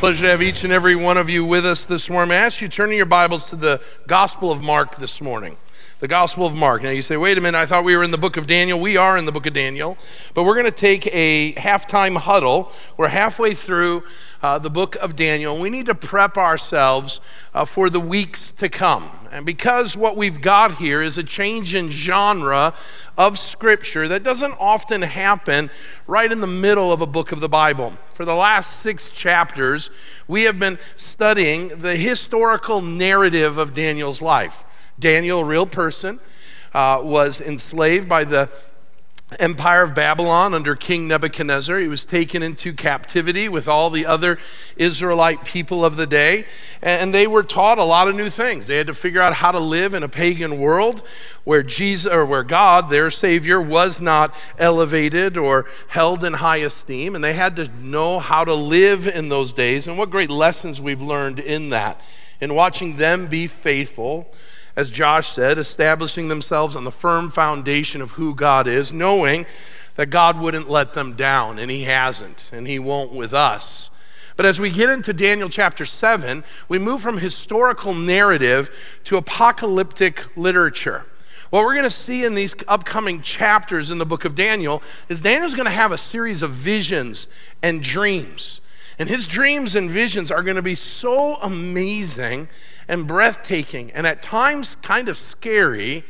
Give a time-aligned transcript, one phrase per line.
[0.00, 2.32] Pleasure to have each and every one of you with us this morning.
[2.32, 5.58] I ask you to turn your Bibles to the Gospel of Mark this morning.
[6.00, 6.82] The Gospel of Mark.
[6.82, 8.80] Now you say, wait a minute, I thought we were in the book of Daniel.
[8.80, 9.98] We are in the book of Daniel,
[10.32, 12.72] but we're going to take a halftime huddle.
[12.96, 14.04] We're halfway through
[14.40, 15.58] uh, the book of Daniel.
[15.58, 17.20] We need to prep ourselves
[17.52, 19.10] uh, for the weeks to come.
[19.30, 22.72] And because what we've got here is a change in genre
[23.18, 25.68] of Scripture that doesn't often happen
[26.06, 27.92] right in the middle of a book of the Bible.
[28.12, 29.90] For the last six chapters,
[30.26, 34.64] we have been studying the historical narrative of Daniel's life.
[35.00, 36.20] Daniel, a real person,
[36.74, 38.48] uh, was enslaved by the
[39.38, 41.78] empire of Babylon under King Nebuchadnezzar.
[41.78, 44.38] He was taken into captivity with all the other
[44.76, 46.46] Israelite people of the day,
[46.82, 48.66] and they were taught a lot of new things.
[48.66, 51.02] They had to figure out how to live in a pagan world
[51.44, 57.14] where Jesus or where God, their savior, was not elevated or held in high esteem,
[57.14, 59.86] and they had to know how to live in those days.
[59.86, 62.00] And what great lessons we've learned in that.
[62.40, 64.32] In watching them be faithful
[64.80, 69.44] as Josh said, establishing themselves on the firm foundation of who God is, knowing
[69.96, 73.90] that God wouldn't let them down, and He hasn't, and He won't with us.
[74.36, 78.70] But as we get into Daniel chapter 7, we move from historical narrative
[79.04, 81.04] to apocalyptic literature.
[81.50, 85.20] What we're going to see in these upcoming chapters in the book of Daniel is
[85.20, 87.28] Daniel's going to have a series of visions
[87.62, 88.62] and dreams.
[89.00, 92.50] And his dreams and visions are going to be so amazing
[92.86, 96.04] and breathtaking and at times kind of scary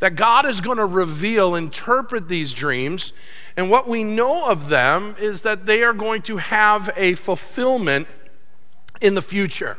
[0.00, 3.12] that God is going to reveal, interpret these dreams.
[3.56, 8.08] And what we know of them is that they are going to have a fulfillment
[9.00, 9.78] in the future.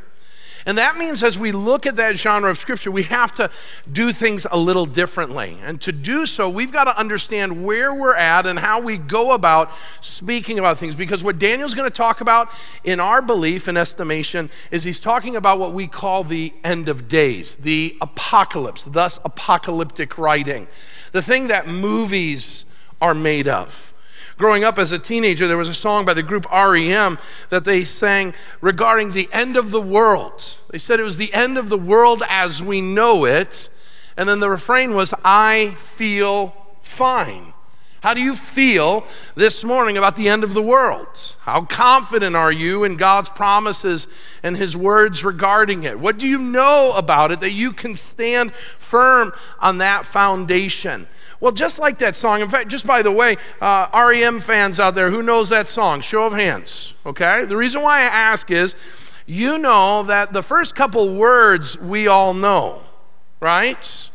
[0.66, 3.52] And that means as we look at that genre of scripture, we have to
[3.92, 5.60] do things a little differently.
[5.64, 9.34] And to do so, we've got to understand where we're at and how we go
[9.34, 10.96] about speaking about things.
[10.96, 12.52] Because what Daniel's going to talk about
[12.84, 17.08] in our belief and estimation is he's talking about what we call the end of
[17.08, 20.68] days, the apocalypse, thus apocalyptic writing,
[21.12, 22.66] the thing that movies
[23.00, 23.94] are made of.
[24.38, 27.18] Growing up as a teenager, there was a song by the group REM
[27.50, 30.58] that they sang regarding the end of the world.
[30.70, 33.70] They said it was the end of the world as we know it.
[34.18, 37.55] And then the refrain was, I feel fine.
[38.06, 41.34] How do you feel this morning about the end of the world?
[41.40, 44.08] How confident are you in God's promises
[44.44, 46.00] and His words regarding it?
[46.00, 51.08] What do you know about it that you can stand firm on that foundation?
[51.40, 54.94] Well, just like that song, in fact, just by the way, uh, REM fans out
[54.94, 56.00] there, who knows that song?
[56.02, 57.46] Show of hands, okay?
[57.46, 58.76] The reason why I ask is
[59.26, 62.84] you know that the first couple words we all know,
[63.40, 64.12] right?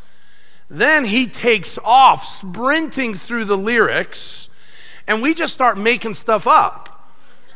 [0.71, 4.49] Then he takes off sprinting through the lyrics,
[5.09, 7.09] and we just start making stuff up.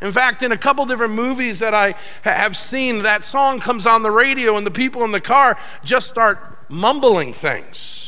[0.02, 4.02] In fact, in a couple different movies that I have seen, that song comes on
[4.02, 8.04] the radio, and the people in the car just start mumbling things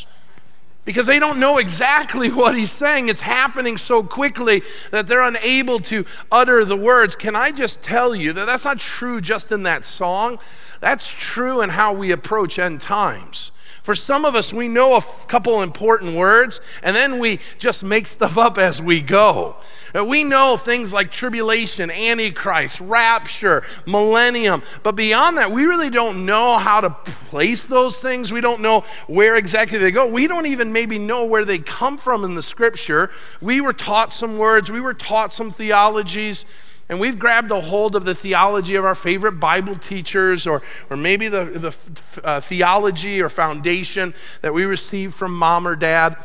[0.84, 3.09] because they don't know exactly what he's saying.
[3.09, 7.15] It's happening so quickly that they're unable to utter the words.
[7.15, 10.39] Can I just tell you that that's not true just in that song?
[10.81, 13.53] That's true in how we approach end times.
[13.86, 18.08] For some of us, we know a couple important words, and then we just make
[18.08, 19.54] stuff up as we go.
[19.94, 26.26] Uh, we know things like tribulation, antichrist, rapture, millennium, but beyond that, we really don't
[26.26, 26.91] know how to
[27.28, 28.32] place those things.
[28.32, 30.04] We don't know where exactly they go.
[30.04, 33.12] We don't even maybe know where they come from in the scripture.
[33.41, 36.44] We were taught some words, we were taught some theologies.
[36.88, 40.97] And we've grabbed a hold of the theology of our favorite Bible teachers, or, or
[40.97, 46.16] maybe the, the uh, theology or foundation that we received from mom or dad,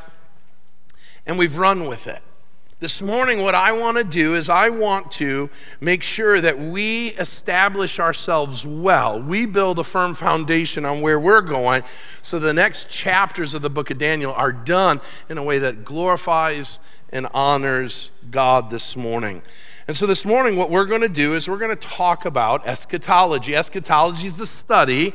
[1.25, 2.21] and we've run with it.
[2.81, 7.09] This morning, what I want to do is I want to make sure that we
[7.09, 9.21] establish ourselves well.
[9.21, 11.83] We build a firm foundation on where we're going
[12.23, 14.99] so the next chapters of the book of Daniel are done
[15.29, 16.79] in a way that glorifies
[17.11, 19.43] and honors God this morning.
[19.87, 22.65] And so this morning, what we're going to do is we're going to talk about
[22.67, 23.55] eschatology.
[23.55, 25.13] Eschatology is the study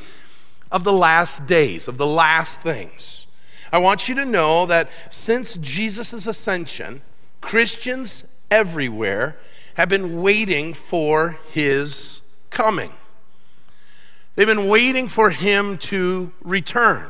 [0.72, 3.26] of the last days, of the last things.
[3.72, 7.02] I want you to know that since Jesus' ascension,
[7.40, 9.36] Christians everywhere
[9.74, 12.20] have been waiting for his
[12.50, 12.92] coming.
[14.34, 17.06] They've been waiting for him to return.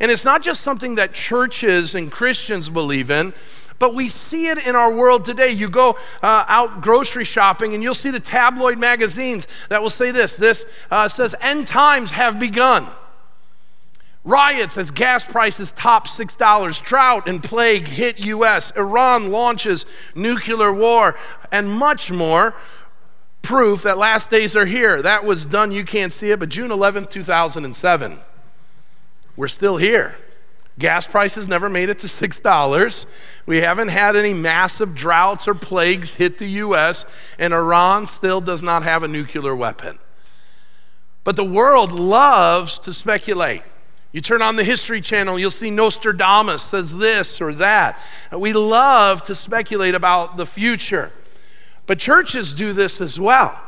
[0.00, 3.34] And it's not just something that churches and Christians believe in,
[3.82, 5.50] but we see it in our world today.
[5.50, 10.12] You go uh, out grocery shopping and you'll see the tabloid magazines that will say
[10.12, 12.86] this this uh, says, End times have begun.
[14.22, 16.84] Riots as gas prices top $6.
[16.84, 18.70] Drought and plague hit U.S.
[18.76, 21.16] Iran launches nuclear war,
[21.50, 22.54] and much more.
[23.42, 25.02] proof that last days are here.
[25.02, 28.20] That was done, you can't see it, but June 11th, 2007.
[29.34, 30.14] We're still here.
[30.78, 33.06] Gas prices never made it to $6.
[33.44, 37.04] We haven't had any massive droughts or plagues hit the U.S.,
[37.38, 39.98] and Iran still does not have a nuclear weapon.
[41.24, 43.62] But the world loves to speculate.
[44.12, 47.98] You turn on the History Channel, you'll see Nostradamus says this or that.
[48.30, 51.12] We love to speculate about the future.
[51.86, 53.58] But churches do this as well.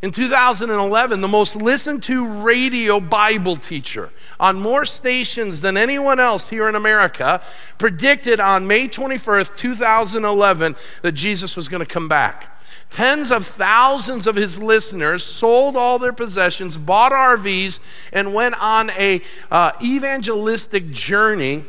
[0.00, 6.50] In 2011, the most listened to radio Bible teacher on more stations than anyone else
[6.50, 7.42] here in America
[7.78, 12.56] predicted on May 21st, 2011, that Jesus was going to come back.
[12.90, 17.80] Tens of thousands of his listeners sold all their possessions, bought RVs,
[18.12, 21.64] and went on a uh, evangelistic journey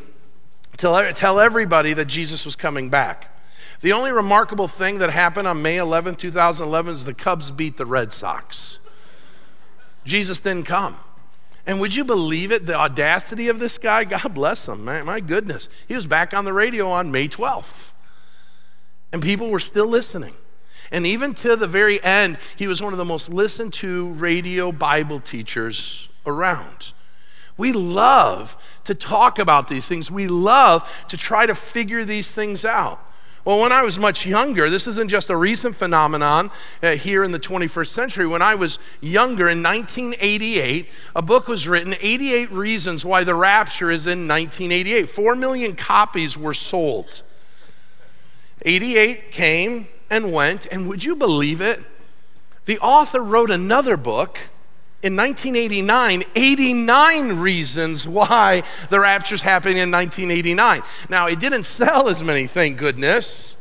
[0.78, 3.29] to tell everybody that Jesus was coming back.
[3.82, 7.86] The only remarkable thing that happened on May 11, 2011 is the Cubs beat the
[7.86, 8.80] Red Sox.
[10.04, 10.98] Jesus didn't come.
[11.66, 14.04] And would you believe it, the audacity of this guy?
[14.04, 14.86] God bless him.
[14.86, 15.70] My, my goodness.
[15.88, 17.92] He was back on the radio on May 12th.
[19.12, 20.34] And people were still listening.
[20.92, 24.72] And even to the very end, he was one of the most listened to radio
[24.72, 26.94] Bible teachers around.
[27.56, 30.10] We love to talk about these things.
[30.10, 33.06] We love to try to figure these things out.
[33.50, 36.52] Well, when I was much younger, this isn't just a recent phenomenon
[36.84, 38.28] uh, here in the 21st century.
[38.28, 43.90] When I was younger in 1988, a book was written 88 Reasons Why the Rapture
[43.90, 45.10] is in 1988.
[45.10, 47.24] Four million copies were sold.
[48.62, 51.84] 88 came, and went, and would you believe it?
[52.66, 54.38] The author wrote another book
[55.02, 60.84] in 1989, 89 reasons why the rapture's happening in 1989.
[61.10, 63.56] Now, it didn't sell as many, thank goodness,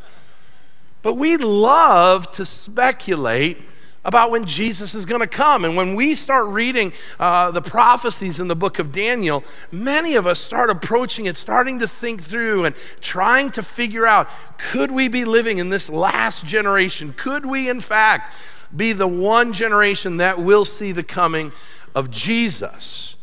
[1.02, 3.58] but we love to speculate
[4.04, 5.64] about when Jesus is going to come.
[5.64, 10.26] And when we start reading uh, the prophecies in the book of Daniel, many of
[10.26, 15.08] us start approaching it, starting to think through and trying to figure out could we
[15.08, 17.12] be living in this last generation?
[17.16, 18.34] Could we, in fact,
[18.74, 21.52] be the one generation that will see the coming
[21.94, 23.16] of Jesus?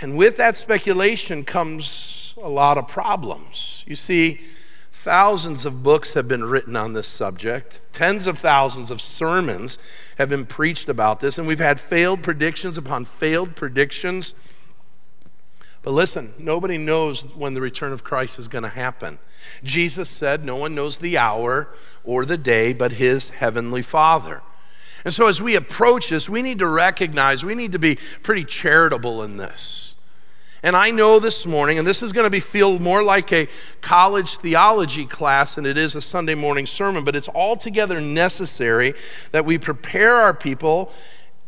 [0.00, 3.84] And with that speculation comes a lot of problems.
[3.86, 4.40] You see,
[5.02, 7.80] Thousands of books have been written on this subject.
[7.92, 9.76] Tens of thousands of sermons
[10.16, 14.32] have been preached about this, and we've had failed predictions upon failed predictions.
[15.82, 19.18] But listen, nobody knows when the return of Christ is going to happen.
[19.64, 21.68] Jesus said, No one knows the hour
[22.04, 24.40] or the day but his heavenly Father.
[25.04, 28.44] And so, as we approach this, we need to recognize, we need to be pretty
[28.44, 29.94] charitable in this.
[30.64, 33.48] And I know this morning, and this is going to be feel more like a
[33.80, 38.94] college theology class than it is a Sunday morning sermon, but it's altogether necessary
[39.32, 40.92] that we prepare our people.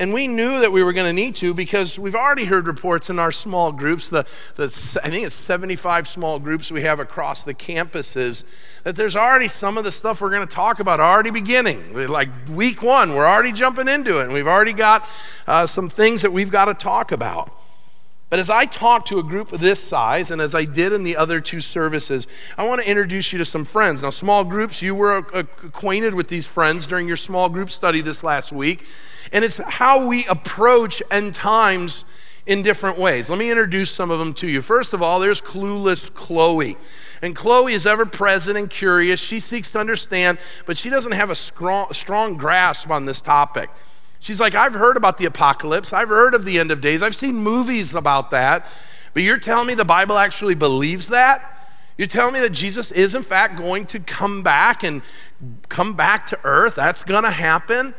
[0.00, 3.08] And we knew that we were going to need to because we've already heard reports
[3.10, 4.26] in our small groups, the,
[4.56, 4.64] the,
[5.04, 8.42] I think it's 75 small groups we have across the campuses,
[8.82, 12.08] that there's already some of the stuff we're going to talk about already beginning.
[12.08, 15.08] Like week one, we're already jumping into it, and we've already got
[15.46, 17.52] uh, some things that we've got to talk about.
[18.30, 21.16] But as I talk to a group this size, and as I did in the
[21.16, 22.26] other two services,
[22.58, 24.02] I want to introduce you to some friends.
[24.02, 28.24] Now, small groups, you were acquainted with these friends during your small group study this
[28.24, 28.86] last week,
[29.30, 32.04] and it's how we approach end times
[32.46, 33.30] in different ways.
[33.30, 34.60] Let me introduce some of them to you.
[34.62, 36.76] First of all, there's clueless Chloe.
[37.22, 39.20] And Chloe is ever present and curious.
[39.20, 43.70] She seeks to understand, but she doesn't have a strong, strong grasp on this topic.
[44.24, 45.92] She's like, I've heard about the apocalypse.
[45.92, 47.02] I've heard of the end of days.
[47.02, 48.66] I've seen movies about that.
[49.12, 51.68] But you're telling me the Bible actually believes that?
[51.98, 55.02] You're telling me that Jesus is, in fact, going to come back and
[55.68, 56.74] come back to earth?
[56.74, 57.92] That's going to happen?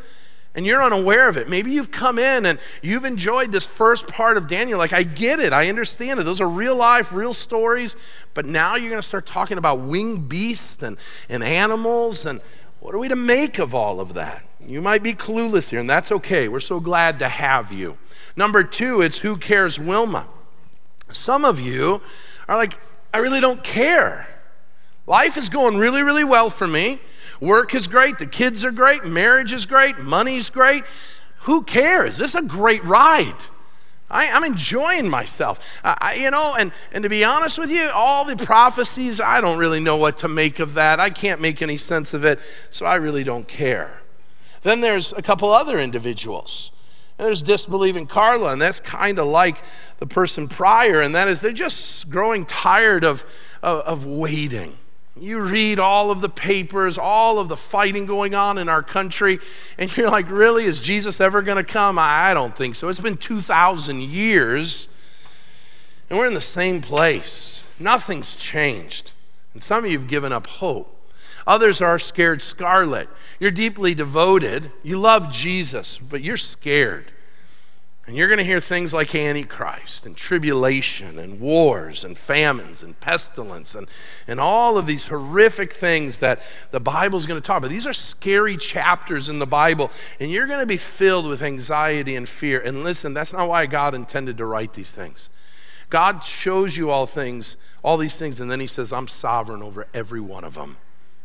[0.55, 1.48] And you're unaware of it.
[1.48, 4.79] Maybe you've come in and you've enjoyed this first part of Daniel.
[4.79, 5.53] Like, I get it.
[5.53, 6.24] I understand it.
[6.24, 7.96] Those are real life, real stories.
[8.34, 10.98] But now you're going to start talking about winged beasts and,
[11.29, 12.25] and animals.
[12.25, 12.41] And
[12.79, 14.41] what are we to make of all of that?
[14.67, 16.48] You might be clueless here, and that's okay.
[16.48, 17.98] We're so glad to have you.
[18.36, 20.27] Number two, it's Who Cares Wilma.
[21.12, 22.01] Some of you
[22.48, 22.79] are like,
[23.13, 24.27] I really don't care.
[25.07, 27.00] Life is going really, really well for me.
[27.39, 28.17] Work is great.
[28.17, 29.05] The kids are great.
[29.05, 30.00] Marriage is great.
[30.00, 30.84] Money's great.
[31.41, 32.17] Who cares?
[32.17, 33.36] This is a great ride.
[34.10, 35.60] I, am enjoying myself.
[35.84, 39.57] I, you know, and, and to be honest with you, all the prophecies, I don't
[39.57, 41.00] really know what to make of that.
[41.00, 44.01] I can't make any sense of it, so I really don't care.
[44.65, 46.72] Then there's a couple other individuals.
[47.19, 49.63] And there's disbelieving Carla, and that's kind of like
[50.00, 53.24] the person prior, and that is they're just growing tired of,
[53.62, 54.75] of, of waiting.
[55.15, 59.38] You read all of the papers, all of the fighting going on in our country,
[59.77, 60.65] and you're like, really?
[60.65, 62.00] Is Jesus ever going to come?
[62.00, 62.89] I don't think so.
[62.89, 64.88] It's been 2,000 years,
[66.10, 67.62] and we're in the same place.
[67.77, 69.12] Nothing's changed.
[69.53, 70.94] And some of you have given up hope.
[71.47, 73.07] Others are scared scarlet.
[73.39, 74.71] You're deeply devoted.
[74.83, 77.11] You love Jesus, but you're scared.
[78.07, 82.99] And you're going to hear things like Antichrist and tribulation and wars and famines and
[82.99, 83.87] pestilence and,
[84.27, 87.71] and all of these horrific things that the Bible's going to talk about.
[87.71, 92.15] These are scary chapters in the Bible, and you're going to be filled with anxiety
[92.15, 92.59] and fear.
[92.59, 95.29] And listen, that's not why God intended to write these things.
[95.89, 99.87] God shows you all things, all these things, and then He says, I'm sovereign over
[99.95, 100.77] every one of them.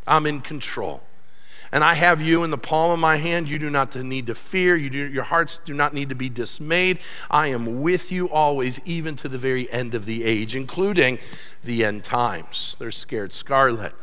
[0.07, 1.03] I'm in control
[1.73, 3.49] and I have you in the palm of my hand.
[3.49, 4.77] You do not need to fear.
[4.77, 6.99] You do, your hearts do not need to be dismayed.
[7.31, 11.19] I am with you always, even to the very end of the age, including
[11.63, 12.77] the end times.
[12.79, 13.95] They're scared scarlet.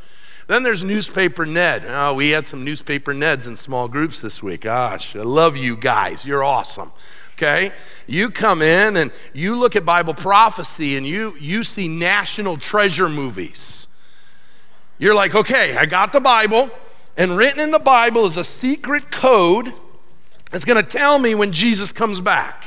[0.47, 1.83] Then there's newspaper Ned.
[1.85, 4.61] Oh, we had some newspaper Neds in small groups this week.
[4.61, 6.23] Gosh, I love you guys.
[6.23, 6.93] You're awesome.
[7.33, 7.73] Okay?
[8.07, 13.09] You come in and you look at Bible prophecy and you you see national treasure
[13.09, 13.86] movies.
[14.99, 16.69] You're like, okay, I got the Bible.
[17.15, 19.73] And written in the Bible is a secret code
[20.51, 22.65] that's going to tell me when Jesus comes back.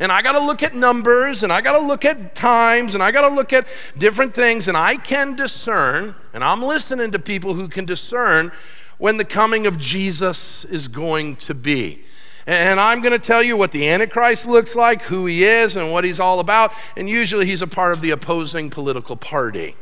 [0.00, 3.02] And I got to look at numbers and I got to look at times and
[3.02, 4.68] I got to look at different things.
[4.68, 8.52] And I can discern, and I'm listening to people who can discern
[8.98, 12.04] when the coming of Jesus is going to be.
[12.46, 15.92] And I'm going to tell you what the Antichrist looks like, who he is, and
[15.92, 16.72] what he's all about.
[16.96, 19.76] And usually he's a part of the opposing political party.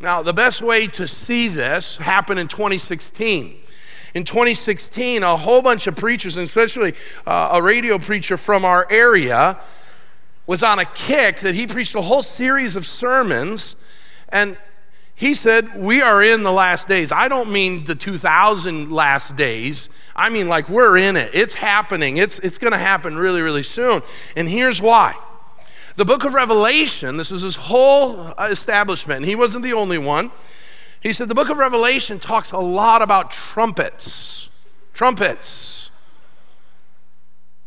[0.00, 3.54] Now, the best way to see this happened in 2016.
[4.14, 6.94] In 2016, a whole bunch of preachers, and especially
[7.26, 9.60] uh, a radio preacher from our area,
[10.46, 13.76] was on a kick that he preached a whole series of sermons.
[14.30, 14.56] And
[15.14, 17.12] he said, We are in the last days.
[17.12, 19.90] I don't mean the 2000 last days.
[20.16, 21.30] I mean, like, we're in it.
[21.34, 22.16] It's happening.
[22.16, 24.00] It's, it's going to happen really, really soon.
[24.34, 25.14] And here's why
[26.00, 30.30] the book of Revelation, this is his whole establishment, he wasn't the only one.
[31.02, 34.48] He said the book of Revelation talks a lot about trumpets.
[34.94, 35.90] Trumpets.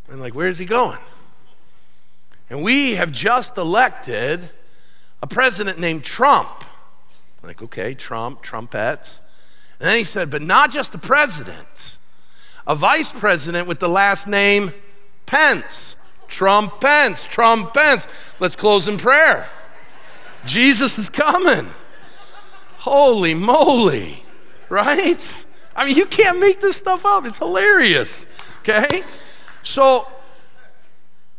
[0.08, 0.98] And like, where's he going?
[2.50, 4.50] And we have just elected
[5.22, 6.64] a president named Trump.
[7.40, 9.20] Like, okay, Trump, trumpets.
[9.78, 11.98] And then he said, but not just a president,
[12.66, 14.72] a vice president with the last name
[15.24, 15.94] Pence.
[16.34, 18.08] Trump Pence, Trump Pence.
[18.40, 19.48] Let's close in prayer.
[20.44, 21.70] Jesus is coming.
[22.78, 24.24] Holy moly,
[24.68, 25.26] right?
[25.76, 27.24] I mean, you can't make this stuff up.
[27.24, 28.26] It's hilarious.
[28.60, 29.04] Okay?
[29.62, 30.08] So,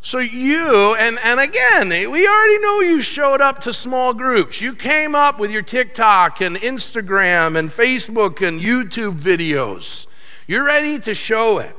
[0.01, 4.61] so you, and, and again, we already know you showed up to small groups.
[4.61, 10.07] You came up with your TikTok and Instagram and Facebook and YouTube videos.
[10.47, 11.75] You're ready to show it.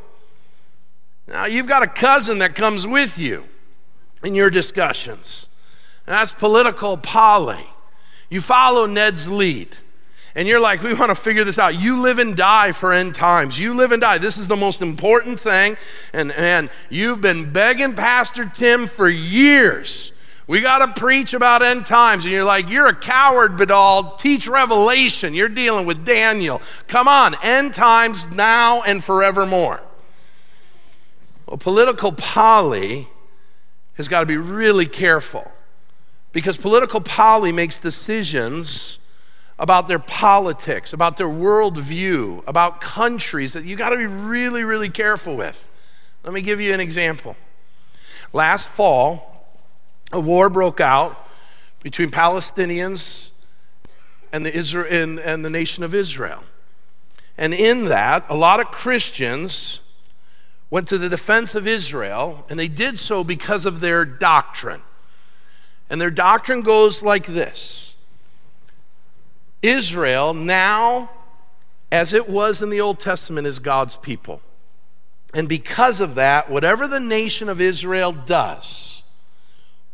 [1.28, 3.44] Now, you've got a cousin that comes with you
[4.22, 5.48] in your discussions.
[6.06, 7.66] And that's political Polly.
[8.30, 9.76] You follow Ned's lead.
[10.34, 11.80] And you're like, we want to figure this out.
[11.80, 13.58] You live and die for end times.
[13.58, 14.18] You live and die.
[14.18, 15.76] This is the most important thing.
[16.12, 20.12] And, and you've been begging Pastor Tim for years.
[20.46, 22.24] We got to preach about end times.
[22.24, 24.18] And you're like, you're a coward, Badal.
[24.18, 25.32] Teach Revelation.
[25.32, 26.60] You're dealing with Daniel.
[26.86, 29.80] Come on, end times now and forevermore.
[31.46, 33.08] Well, political Polly
[33.94, 35.50] has got to be really careful
[36.32, 38.98] because political Polly makes decisions
[39.58, 44.90] about their politics, about their worldview, about countries that you got to be really, really
[44.90, 45.66] careful with.
[46.24, 47.36] Let me give you an example.
[48.32, 49.46] Last fall,
[50.12, 51.26] a war broke out
[51.82, 53.30] between Palestinians
[54.32, 56.42] and the, and, and the nation of Israel.
[57.38, 59.80] And in that, a lot of Christians
[60.70, 64.82] went to the defense of Israel, and they did so because of their doctrine.
[65.88, 67.94] And their doctrine goes like this
[69.62, 71.10] Israel, now
[71.92, 74.40] as it was in the Old Testament, is God's people.
[75.34, 79.02] And because of that, whatever the nation of Israel does,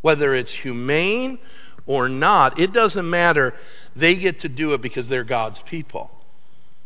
[0.00, 1.38] whether it's humane
[1.86, 3.54] or not, it doesn't matter.
[3.94, 6.10] They get to do it because they're God's people.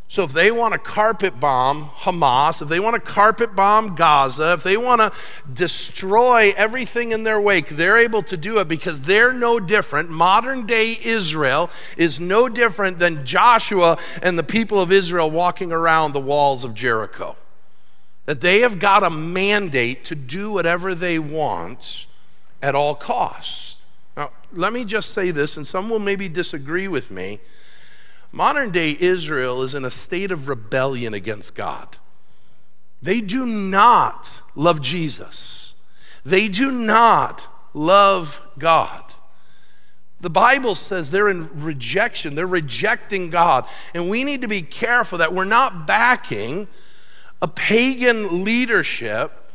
[0.08, 4.52] So if they want to carpet bomb Hamas, if they want to carpet bomb Gaza,
[4.52, 5.12] if they want to
[5.52, 10.08] destroy everything in their wake, they're able to do it because they're no different.
[10.08, 16.12] Modern day Israel is no different than Joshua and the people of Israel walking around
[16.12, 17.34] the walls of Jericho.
[18.26, 22.06] That they have got a mandate to do whatever they want
[22.62, 23.84] at all costs.
[24.16, 27.40] Now, let me just say this, and some will maybe disagree with me.
[28.36, 31.96] Modern day Israel is in a state of rebellion against God.
[33.00, 35.72] They do not love Jesus,
[36.22, 39.04] they do not love God.
[40.20, 43.64] The Bible says they're in rejection, they're rejecting God.
[43.94, 46.68] And we need to be careful that we're not backing
[47.40, 49.50] a pagan leadership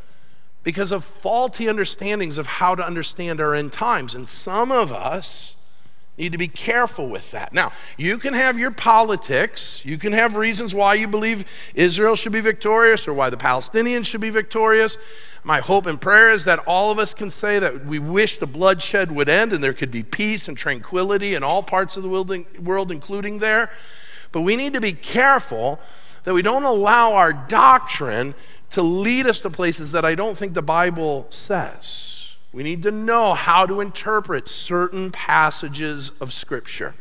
[0.63, 4.15] because of faulty understandings of how to understand our end times.
[4.15, 5.55] And some of us
[6.21, 7.51] need to be careful with that.
[7.51, 12.31] Now, you can have your politics, you can have reasons why you believe Israel should
[12.31, 14.97] be victorious or why the Palestinians should be victorious.
[15.43, 18.45] My hope and prayer is that all of us can say that we wish the
[18.45, 22.45] bloodshed would end and there could be peace and tranquility in all parts of the
[22.59, 23.71] world, including there.
[24.31, 25.79] But we need to be careful
[26.23, 28.35] that we don't allow our doctrine
[28.69, 32.10] to lead us to places that I don't think the Bible says.
[32.53, 36.95] We need to know how to interpret certain passages of Scripture.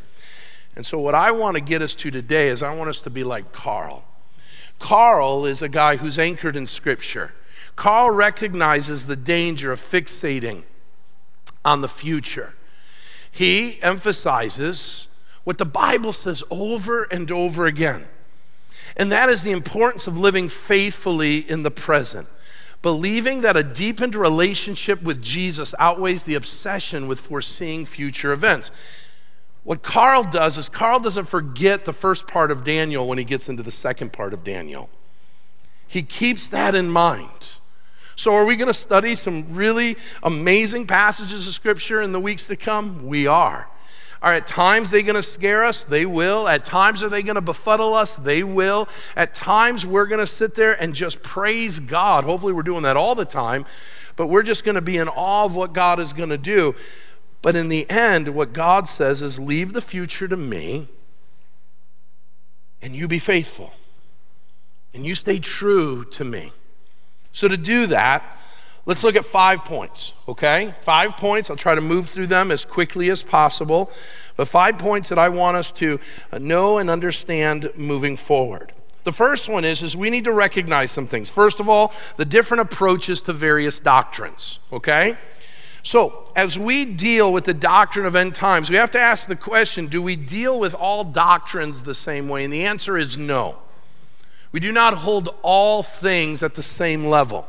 [0.76, 3.10] And so, what I want to get us to today is I want us to
[3.10, 4.04] be like Carl.
[4.78, 7.32] Carl is a guy who's anchored in Scripture.
[7.76, 10.62] Carl recognizes the danger of fixating
[11.64, 12.54] on the future.
[13.30, 15.08] He emphasizes
[15.44, 18.06] what the Bible says over and over again
[18.96, 22.28] and that is the importance of living faithfully in the present.
[22.82, 28.70] Believing that a deepened relationship with Jesus outweighs the obsession with foreseeing future events.
[29.64, 33.48] What Carl does is Carl doesn't forget the first part of Daniel when he gets
[33.48, 34.88] into the second part of Daniel.
[35.86, 37.50] He keeps that in mind.
[38.16, 42.46] So, are we going to study some really amazing passages of Scripture in the weeks
[42.48, 43.06] to come?
[43.06, 43.68] We are.
[44.22, 45.82] Are at times they going to scare us?
[45.82, 46.46] They will.
[46.46, 48.16] At times are they going to befuddle us?
[48.16, 48.86] They will.
[49.16, 52.24] At times we're going to sit there and just praise God.
[52.24, 53.64] Hopefully we're doing that all the time,
[54.16, 56.74] but we're just going to be in awe of what God is going to do.
[57.40, 60.88] But in the end, what God says is leave the future to me
[62.82, 63.72] and you be faithful
[64.92, 66.52] and you stay true to me.
[67.32, 68.36] So to do that,
[68.86, 70.74] Let's look at five points, okay?
[70.80, 71.50] Five points.
[71.50, 73.90] I'll try to move through them as quickly as possible,
[74.36, 76.00] but five points that I want us to
[76.32, 78.72] uh, know and understand moving forward.
[79.04, 81.28] The first one is, is we need to recognize some things.
[81.28, 85.16] First of all, the different approaches to various doctrines, okay?
[85.82, 89.36] So, as we deal with the doctrine of end times, we have to ask the
[89.36, 92.44] question do we deal with all doctrines the same way?
[92.44, 93.58] And the answer is no.
[94.52, 97.46] We do not hold all things at the same level.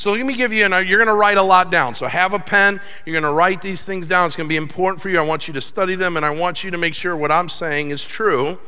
[0.00, 1.94] So let me give you, and you're going to write a lot down.
[1.94, 2.80] So have a pen.
[3.04, 4.24] You're going to write these things down.
[4.24, 5.18] It's going to be important for you.
[5.18, 7.50] I want you to study them, and I want you to make sure what I'm
[7.50, 8.58] saying is true.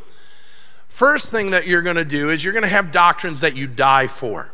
[0.89, 3.67] First thing that you're going to do is you're going to have doctrines that you
[3.67, 4.51] die for.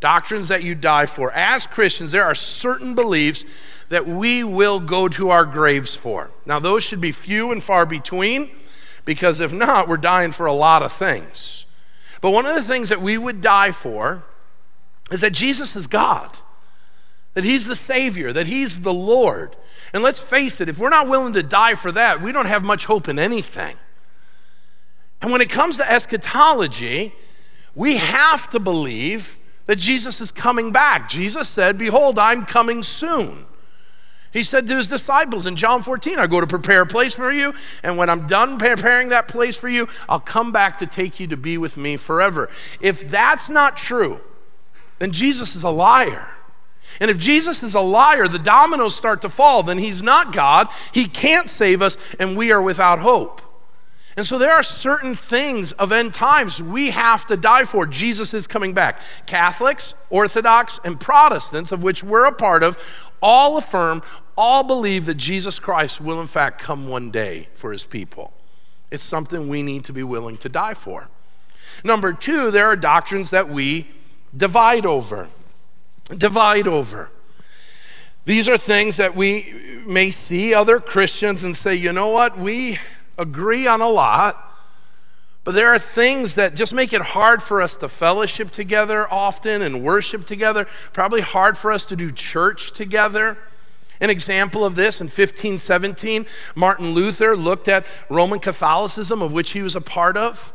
[0.00, 1.30] Doctrines that you die for.
[1.30, 3.44] As Christians, there are certain beliefs
[3.88, 6.32] that we will go to our graves for.
[6.44, 8.50] Now, those should be few and far between,
[9.04, 11.64] because if not, we're dying for a lot of things.
[12.20, 14.24] But one of the things that we would die for
[15.10, 16.30] is that Jesus is God,
[17.34, 19.56] that He's the Savior, that He's the Lord.
[19.92, 22.64] And let's face it, if we're not willing to die for that, we don't have
[22.64, 23.76] much hope in anything.
[25.20, 27.14] And when it comes to eschatology,
[27.74, 31.08] we have to believe that Jesus is coming back.
[31.08, 33.46] Jesus said, Behold, I'm coming soon.
[34.32, 37.32] He said to his disciples in John 14, I go to prepare a place for
[37.32, 41.18] you, and when I'm done preparing that place for you, I'll come back to take
[41.18, 42.50] you to be with me forever.
[42.80, 44.20] If that's not true,
[44.98, 46.28] then Jesus is a liar.
[47.00, 49.62] And if Jesus is a liar, the dominoes start to fall.
[49.62, 53.42] Then he's not God, he can't save us, and we are without hope.
[54.16, 57.86] And so there are certain things of end times we have to die for.
[57.86, 59.00] Jesus is coming back.
[59.26, 62.76] Catholics, Orthodox, and Protestants, of which we're a part of,
[63.22, 64.02] all affirm,
[64.36, 68.32] all believe that Jesus Christ will in fact come one day for his people.
[68.90, 71.08] It's something we need to be willing to die for.
[71.84, 73.86] Number two, there are doctrines that we
[74.36, 75.28] divide over.
[76.16, 77.10] Divide over.
[78.24, 82.78] These are things that we may see other Christians and say, you know what, we
[83.16, 84.52] agree on a lot,
[85.44, 89.62] but there are things that just make it hard for us to fellowship together often
[89.62, 93.38] and worship together, probably hard for us to do church together.
[93.98, 99.62] An example of this in 1517, Martin Luther looked at Roman Catholicism, of which he
[99.62, 100.52] was a part of.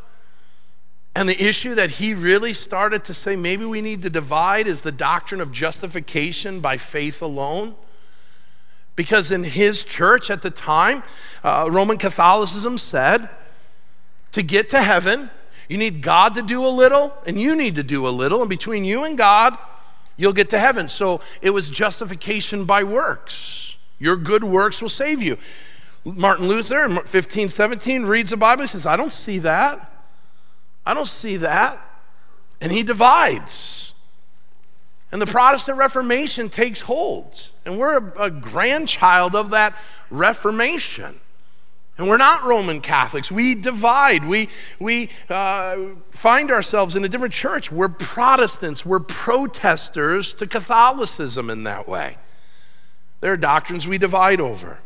[1.16, 4.82] And the issue that he really started to say maybe we need to divide is
[4.82, 7.76] the doctrine of justification by faith alone.
[8.96, 11.04] Because in his church at the time,
[11.44, 13.30] uh, Roman Catholicism said
[14.32, 15.30] to get to heaven,
[15.68, 18.50] you need God to do a little, and you need to do a little, and
[18.50, 19.58] between you and God,
[20.18, 20.88] you'll get to heaven.
[20.90, 23.78] So it was justification by works.
[24.00, 25.38] Your good works will save you.
[26.04, 29.93] Martin Luther in 1517 reads the Bible and says, I don't see that.
[30.86, 31.80] I don't see that.
[32.60, 33.94] And he divides.
[35.12, 37.50] And the Protestant Reformation takes hold.
[37.66, 39.76] And we're a, a grandchild of that
[40.10, 41.20] Reformation.
[41.98, 43.30] And we're not Roman Catholics.
[43.30, 44.26] We divide.
[44.26, 45.78] We, we uh,
[46.10, 47.72] find ourselves in a different church.
[47.72, 48.84] We're Protestants.
[48.84, 52.18] We're protesters to Catholicism in that way.
[53.22, 54.80] There are doctrines we divide over.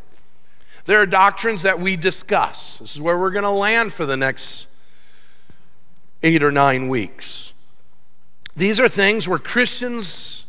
[0.86, 2.78] There are doctrines that we discuss.
[2.80, 4.68] This is where we're going to land for the next
[6.24, 7.54] eight or nine weeks.
[8.56, 10.46] These are things where Christians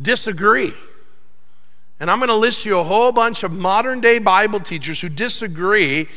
[0.00, 0.74] disagree.
[2.00, 5.08] And I'm going to list you a whole bunch of modern day Bible teachers who
[5.08, 6.08] disagree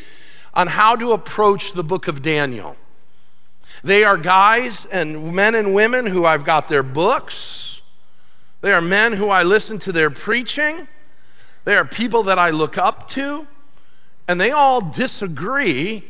[0.54, 2.76] on how to approach the book of Daniel.
[3.84, 7.82] They are guys and men and women who I've got their books.
[8.62, 10.88] They are men who I listen to their preaching.
[11.64, 13.48] They are people that I look up to.
[14.28, 16.04] And they all disagree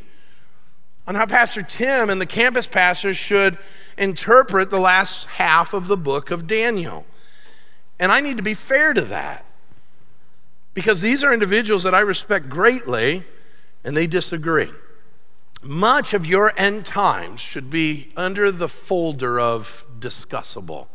[1.08, 3.58] on how Pastor Tim and the campus pastors should
[3.98, 7.06] interpret the last half of the book of Daniel.
[7.98, 9.46] And I need to be fair to that
[10.74, 13.24] because these are individuals that I respect greatly
[13.84, 14.70] and they disagree.
[15.64, 20.88] Much of your end times should be under the folder of discussable.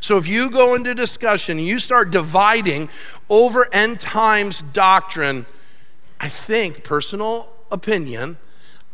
[0.00, 2.90] So if you go into discussion, you start dividing
[3.28, 5.46] over end times doctrine,
[6.20, 8.36] I think, personal opinion,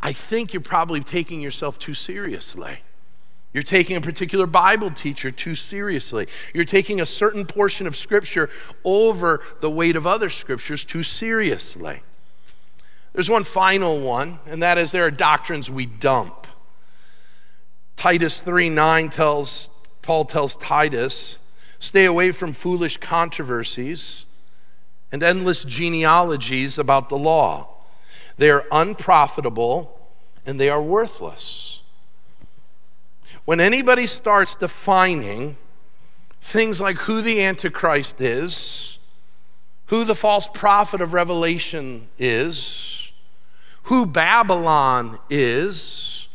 [0.03, 2.79] I think you're probably taking yourself too seriously.
[3.53, 6.27] You're taking a particular Bible teacher too seriously.
[6.53, 8.49] You're taking a certain portion of Scripture
[8.83, 12.01] over the weight of other Scriptures too seriously.
[13.13, 16.47] There's one final one, and that is there are doctrines we dump.
[17.95, 19.69] Titus 3 9 tells,
[20.01, 21.37] Paul tells Titus,
[21.79, 24.25] stay away from foolish controversies
[25.13, 27.72] and endless genealogies about the law.
[28.37, 29.99] They are unprofitable
[30.45, 31.81] and they are worthless.
[33.45, 35.57] When anybody starts defining
[36.39, 38.99] things like who the Antichrist is,
[39.87, 43.11] who the false prophet of Revelation is,
[43.83, 46.27] who Babylon is,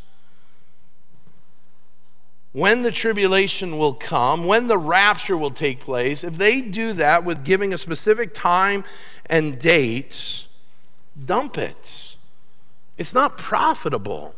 [2.52, 7.24] when the tribulation will come, when the rapture will take place, if they do that
[7.24, 8.84] with giving a specific time
[9.26, 10.46] and date,
[11.24, 12.16] dump it.
[12.96, 14.34] It's not profitable.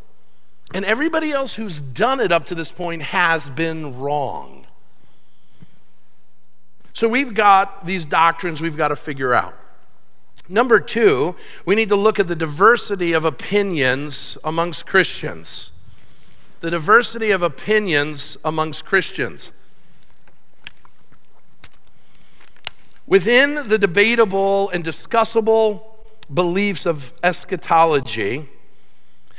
[0.73, 4.67] And everybody else who's done it up to this point has been wrong.
[6.93, 9.55] So we've got these doctrines we've got to figure out.
[10.49, 15.73] Number two, we need to look at the diversity of opinions amongst Christians.
[16.61, 19.51] The diversity of opinions amongst Christians.
[23.07, 25.90] Within the debatable and discussable
[26.33, 28.49] beliefs of eschatology,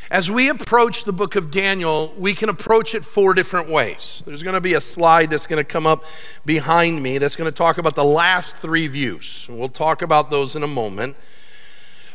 [0.09, 4.21] as we approach the book of Daniel, we can approach it four different ways.
[4.25, 6.03] There's going to be a slide that's going to come up
[6.45, 9.47] behind me that's going to talk about the last three views.
[9.49, 11.15] We'll talk about those in a moment.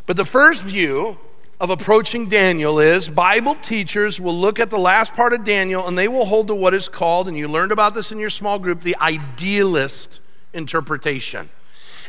[0.05, 1.17] But the first view
[1.59, 5.97] of approaching Daniel is Bible teachers will look at the last part of Daniel and
[5.97, 8.59] they will hold to what is called, and you learned about this in your small
[8.59, 10.21] group, the idealist
[10.53, 11.49] interpretation.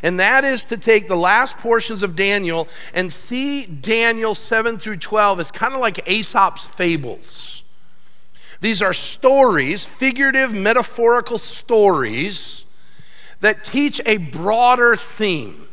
[0.02, 4.98] And that is to take the last portions of Daniel and see Daniel 7 through
[4.98, 7.62] 12 as kind of like Aesop's fables.
[8.60, 12.64] These are stories, figurative, metaphorical stories
[13.40, 15.67] that teach a broader theme.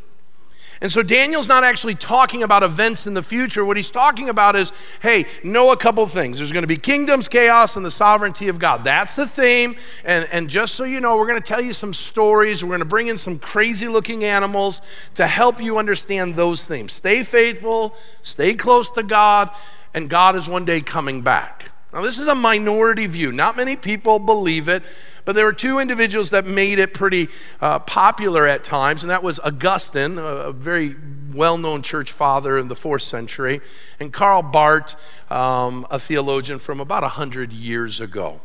[0.80, 3.64] And so Daniel's not actually talking about events in the future.
[3.64, 6.38] What he's talking about is hey, know a couple things.
[6.38, 8.84] There's going to be kingdoms, chaos, and the sovereignty of God.
[8.84, 9.76] That's the theme.
[10.04, 12.62] And, and just so you know, we're going to tell you some stories.
[12.62, 14.82] We're going to bring in some crazy looking animals
[15.14, 16.92] to help you understand those themes.
[16.92, 19.50] Stay faithful, stay close to God,
[19.94, 21.70] and God is one day coming back.
[21.92, 23.32] Now, this is a minority view.
[23.32, 24.82] Not many people believe it,
[25.24, 27.28] but there were two individuals that made it pretty
[27.60, 30.96] uh, popular at times, and that was Augustine, a, very
[31.32, 33.60] well known church father in the fourth century,
[34.00, 34.94] and Karl Barth,
[35.30, 38.40] um, a theologian from about 100 years ago.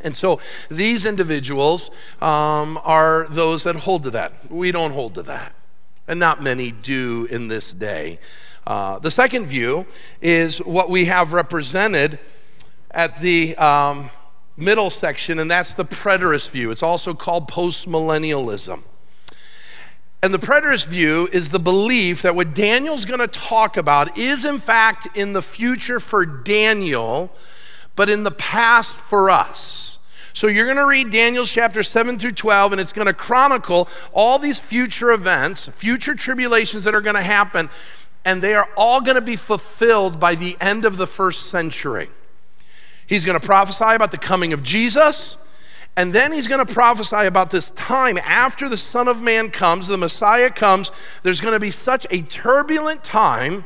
[0.00, 0.40] And so
[0.70, 1.90] these individuals
[2.20, 4.50] um, are those that hold to that.
[4.50, 5.54] We don't hold to that,
[6.06, 8.18] and not many do in this day.
[8.66, 9.86] Uh, the second view
[10.20, 12.18] is what we have represented
[12.98, 14.10] at the um,
[14.56, 16.72] middle section, and that's the preterist view.
[16.72, 18.82] It's also called postmillennialism.
[20.20, 24.44] And the preterist view is the belief that what Daniel's going to talk about is,
[24.44, 27.30] in fact, in the future for Daniel,
[27.94, 30.00] but in the past for us.
[30.32, 33.88] So you're going to read Daniel chapter 7 through 12, and it's going to chronicle
[34.12, 37.70] all these future events, future tribulations that are going to happen,
[38.24, 42.10] and they are all going to be fulfilled by the end of the first century.
[43.08, 45.36] He's going to prophesy about the coming of Jesus.
[45.96, 49.88] And then he's going to prophesy about this time after the Son of Man comes,
[49.88, 50.92] the Messiah comes.
[51.24, 53.64] There's going to be such a turbulent time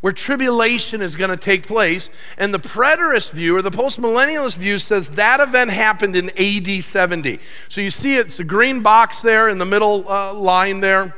[0.00, 2.08] where tribulation is going to take place.
[2.38, 7.40] And the preterist view or the postmillennialist view says that event happened in AD 70.
[7.68, 11.14] So you see it's a green box there in the middle uh, line there,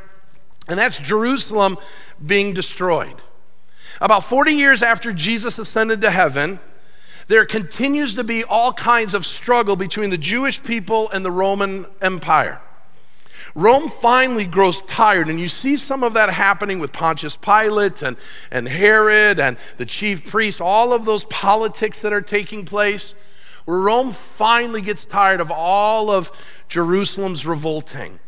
[0.67, 1.79] and that's Jerusalem
[2.25, 3.23] being destroyed.
[4.01, 6.59] About 40 years after Jesus ascended to heaven,
[7.27, 11.87] there continues to be all kinds of struggle between the Jewish people and the Roman
[12.01, 12.61] Empire.
[13.55, 18.17] Rome finally grows tired, and you see some of that happening with Pontius Pilate and,
[18.51, 23.15] and Herod and the chief priests, all of those politics that are taking place,
[23.65, 26.33] where Rome finally gets tired of all of
[26.69, 28.19] Jerusalem's revolting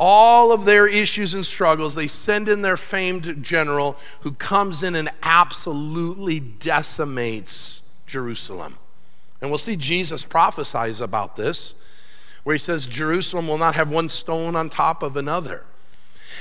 [0.00, 4.94] all of their issues and struggles, they send in their famed general who comes in
[4.94, 7.79] and absolutely decimates
[8.10, 8.78] Jerusalem.
[9.40, 11.74] And we'll see Jesus prophesies about this,
[12.44, 15.64] where he says, Jerusalem will not have one stone on top of another.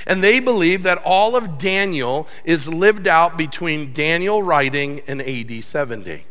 [0.06, 5.64] And they believe that all of Daniel is lived out between Daniel writing and AD
[5.64, 6.26] 70.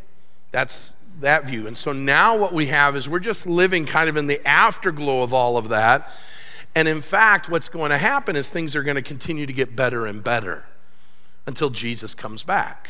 [0.53, 1.66] That's that view.
[1.66, 5.22] And so now what we have is we're just living kind of in the afterglow
[5.22, 6.11] of all of that.
[6.74, 9.74] And in fact, what's going to happen is things are going to continue to get
[9.74, 10.64] better and better
[11.46, 12.88] until Jesus comes back.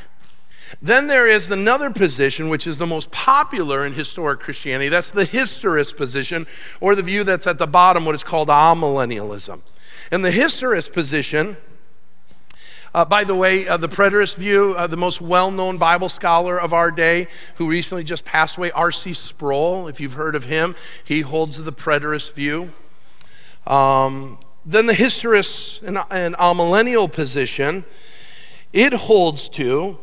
[0.83, 4.89] Then there is another position, which is the most popular in historic Christianity.
[4.89, 6.47] That's the historist position,
[6.81, 9.61] or the view that's at the bottom, what is called amillennialism.
[10.11, 11.57] And the historist position,
[12.95, 16.59] uh, by the way, uh, the preterist view, uh, the most well known Bible scholar
[16.59, 19.13] of our day, who recently just passed away, R.C.
[19.13, 22.73] Sproul, if you've heard of him, he holds the preterist view.
[23.67, 27.85] Um, then the historist and, and amillennial position,
[28.73, 29.99] it holds to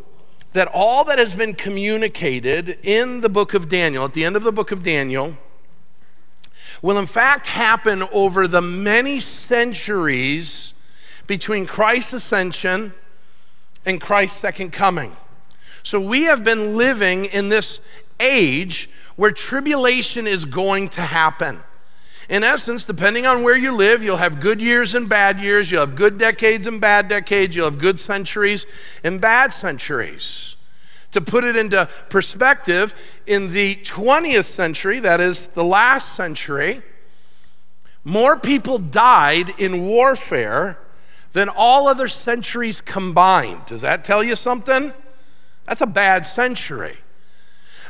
[0.55, 4.43] that all that has been communicated in the book of Daniel, at the end of
[4.43, 5.35] the book of Daniel,
[6.81, 10.73] will in fact happen over the many centuries
[11.27, 12.93] between Christ's ascension
[13.85, 15.15] and Christ's second coming.
[15.83, 17.79] So we have been living in this
[18.19, 21.59] age where tribulation is going to happen.
[22.27, 25.71] In essence, depending on where you live, you'll have good years and bad years.
[25.71, 27.55] You'll have good decades and bad decades.
[27.55, 28.65] You'll have good centuries
[29.03, 30.55] and bad centuries.
[31.11, 32.93] To put it into perspective,
[33.25, 36.81] in the 20th century, that is the last century,
[38.03, 40.77] more people died in warfare
[41.31, 43.65] than all other centuries combined.
[43.65, 44.93] Does that tell you something?
[45.67, 46.97] That's a bad century.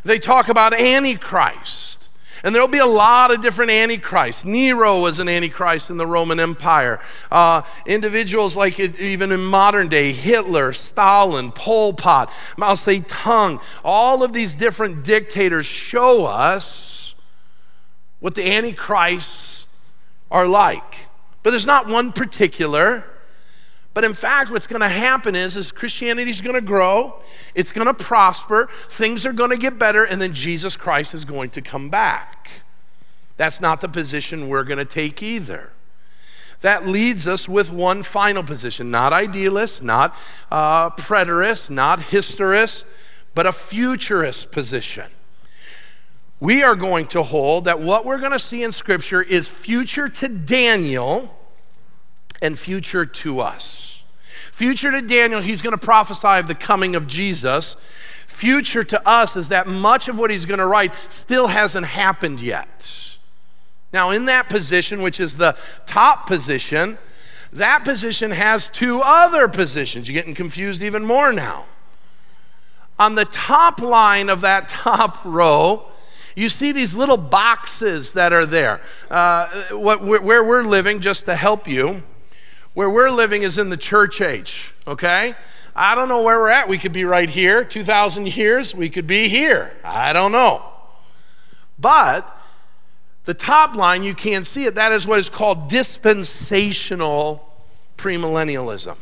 [0.04, 2.05] They talk about Antichrist.
[2.44, 4.46] And there'll be a lot of different antichrists.
[4.46, 7.00] Nero was an antichrist in the Roman Empire.
[7.32, 14.24] Uh, individuals like it, even in modern day, Hitler, Stalin, Pol Pot, Mao Zedong, all
[14.24, 17.16] of these different dictators show us
[18.20, 19.66] what the antichrists
[20.32, 21.08] are like.
[21.44, 23.06] But there's not one particular.
[23.96, 27.22] But in fact, what's going to happen is, is Christianity is going to grow,
[27.56, 31.24] it's going to prosper, things are going to get better, and then Jesus Christ is
[31.24, 32.50] going to come back.
[33.38, 35.72] That's not the position we're going to take either.
[36.60, 40.14] That leads us with one final position, not idealist, not
[40.52, 42.84] uh, preterist, not historist,
[43.34, 45.06] but a futurist position.
[46.42, 50.10] We are going to hold that what we're going to see in Scripture is future
[50.10, 51.34] to Daniel
[52.46, 54.04] and future to us.
[54.52, 57.76] Future to Daniel, he's going to prophesy of the coming of Jesus.
[58.28, 62.40] Future to us is that much of what he's going to write still hasn't happened
[62.40, 62.90] yet.
[63.92, 66.98] Now, in that position, which is the top position,
[67.52, 70.08] that position has two other positions.
[70.08, 71.66] You're getting confused even more now.
[73.00, 75.86] On the top line of that top row,
[76.36, 78.82] you see these little boxes that are there.
[79.10, 82.04] Uh, what, where we're living, just to help you,
[82.76, 85.34] where we're living is in the church age, okay?
[85.76, 86.68] I don't know where we're at.
[86.68, 88.76] We could be right here, 2,000 years.
[88.76, 89.74] We could be here.
[89.84, 90.62] I don't know.
[91.80, 92.30] But
[93.24, 94.76] the top line, you can't see it.
[94.76, 97.50] That is what is called dispensational
[97.98, 98.98] premillennialism.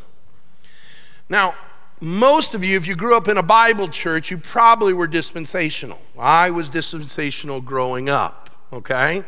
[1.28, 1.54] Now,
[2.00, 5.98] most of you, if you grew up in a Bible church, you probably were dispensational.
[6.18, 9.24] I was dispensational growing up, okay?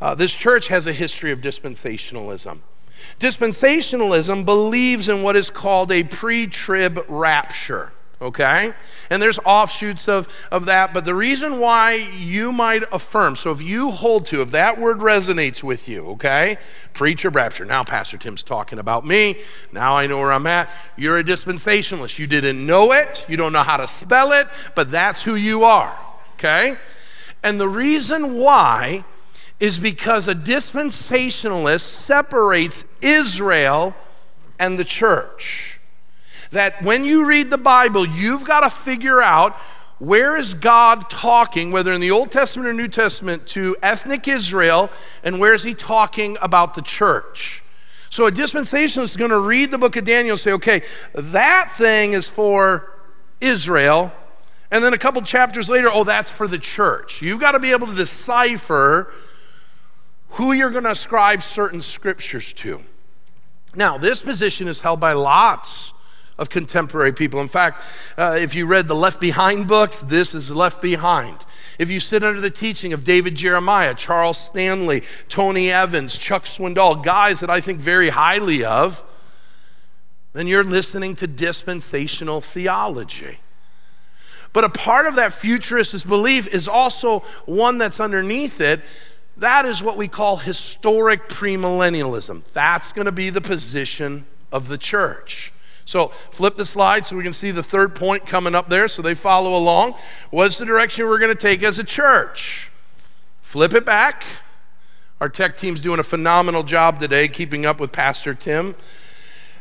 [0.00, 2.60] Uh, this church has a history of dispensationalism.
[3.20, 7.92] Dispensationalism believes in what is called a pre trib rapture.
[8.20, 8.72] okay?
[9.10, 13.60] And there's offshoots of, of that, but the reason why you might affirm, so if
[13.60, 16.58] you hold to, if that word resonates with you, okay?
[16.94, 17.64] Preacher, rapture.
[17.64, 19.40] Now, Pastor Tim's talking about me.
[19.72, 20.70] Now I know where I'm at.
[20.96, 22.18] You're a dispensationalist.
[22.18, 25.64] You didn't know it, you don't know how to spell it, but that's who you
[25.64, 25.98] are,
[26.34, 26.76] okay?
[27.42, 29.04] And the reason why
[29.64, 33.96] is because a dispensationalist separates Israel
[34.58, 35.80] and the church.
[36.50, 39.54] That when you read the Bible, you've got to figure out
[39.98, 44.90] where is God talking, whether in the Old Testament or New Testament, to ethnic Israel,
[45.22, 47.64] and where is he talking about the church?
[48.10, 50.82] So a dispensationalist is going to read the book of Daniel and say, okay,
[51.14, 52.92] that thing is for
[53.40, 54.12] Israel.
[54.70, 57.22] And then a couple chapters later, oh, that's for the church.
[57.22, 59.10] You've got to be able to decipher
[60.34, 62.82] who you're going to ascribe certain scriptures to.
[63.74, 65.92] Now, this position is held by lots
[66.36, 67.40] of contemporary people.
[67.40, 67.82] In fact,
[68.18, 71.38] uh, if you read the Left Behind books, this is Left Behind.
[71.78, 77.02] If you sit under the teaching of David Jeremiah, Charles Stanley, Tony Evans, Chuck Swindoll,
[77.02, 79.04] guys that I think very highly of,
[80.32, 83.38] then you're listening to dispensational theology.
[84.52, 88.80] But a part of that futurist belief is also one that's underneath it
[89.36, 92.44] that is what we call historic premillennialism.
[92.52, 95.52] That's going to be the position of the church.
[95.84, 99.02] So flip the slide so we can see the third point coming up there so
[99.02, 99.94] they follow along.
[100.30, 102.70] What's the direction we're going to take as a church?
[103.42, 104.24] Flip it back.
[105.20, 108.74] Our tech team's doing a phenomenal job today keeping up with Pastor Tim.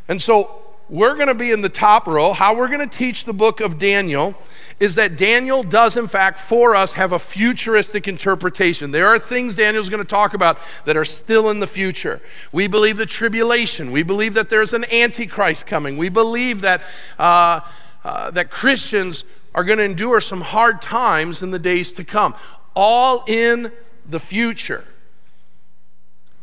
[0.08, 2.34] And so we're going to be in the top row.
[2.34, 4.36] How we're going to teach the book of Daniel
[4.80, 8.91] is that Daniel does, in fact, for us have a futuristic interpretation.
[8.91, 12.22] There are things Daniel's going to talk about that are still in the future.
[12.52, 13.91] We believe the tribulation.
[13.91, 15.98] We believe that there's an antichrist coming.
[15.98, 16.82] We believe that,
[17.17, 17.62] uh,
[18.04, 19.24] uh, that Christians
[19.56, 22.36] are going to endure some hard times in the days to come,
[22.76, 23.72] all in
[24.06, 24.84] the future.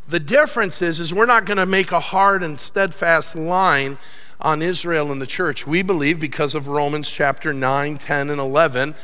[0.07, 3.97] The difference is, is we're not going to make a hard and steadfast line
[4.41, 5.67] on Israel and the church.
[5.67, 8.95] We believe, because of Romans chapter 9, 10, and 11,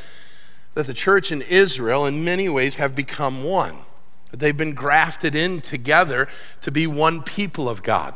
[0.74, 3.78] that the church and Israel, in many ways, have become one.
[4.32, 6.28] They've been grafted in together
[6.60, 8.14] to be one people of God.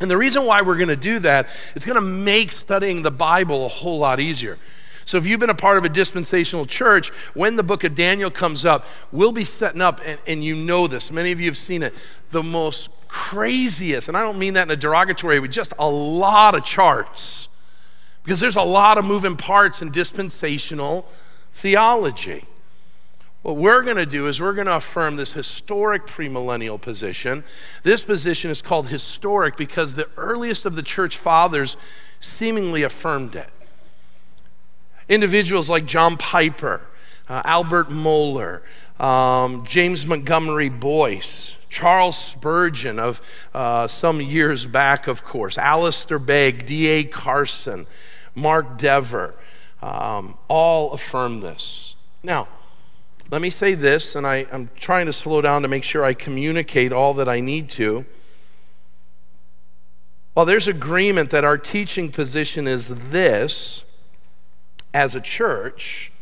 [0.00, 3.10] And the reason why we're going to do that is going to make studying the
[3.10, 4.58] Bible a whole lot easier.
[5.08, 8.30] So, if you've been a part of a dispensational church, when the book of Daniel
[8.30, 11.56] comes up, we'll be setting up, and, and you know this, many of you have
[11.56, 11.94] seen it,
[12.30, 16.54] the most craziest, and I don't mean that in a derogatory way, just a lot
[16.54, 17.48] of charts.
[18.22, 21.08] Because there's a lot of moving parts in dispensational
[21.54, 22.44] theology.
[23.40, 27.44] What we're going to do is we're going to affirm this historic premillennial position.
[27.82, 31.78] This position is called historic because the earliest of the church fathers
[32.20, 33.48] seemingly affirmed it.
[35.08, 36.82] Individuals like John Piper,
[37.28, 38.60] uh, Albert Mohler,
[39.00, 43.20] um, James Montgomery Boice, Charles Spurgeon of
[43.54, 47.04] uh, some years back, of course, Alistair Begg, D.A.
[47.04, 47.86] Carson,
[48.34, 49.34] Mark Dever,
[49.82, 51.94] um, all affirm this.
[52.22, 52.48] Now,
[53.30, 56.14] let me say this, and I, I'm trying to slow down to make sure I
[56.14, 58.06] communicate all that I need to.
[60.32, 63.84] While there's agreement that our teaching position is this,
[64.92, 66.12] as a church,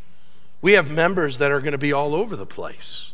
[0.61, 3.12] we have members that are going to be all over the place.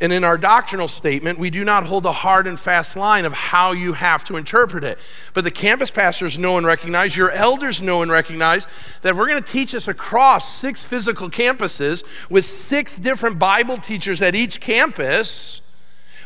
[0.00, 3.34] And in our doctrinal statement, we do not hold a hard and fast line of
[3.34, 4.98] how you have to interpret it.
[5.34, 8.66] But the campus pastors know and recognize, your elders know and recognize
[9.02, 14.22] that we're going to teach us across six physical campuses with six different Bible teachers
[14.22, 15.60] at each campus.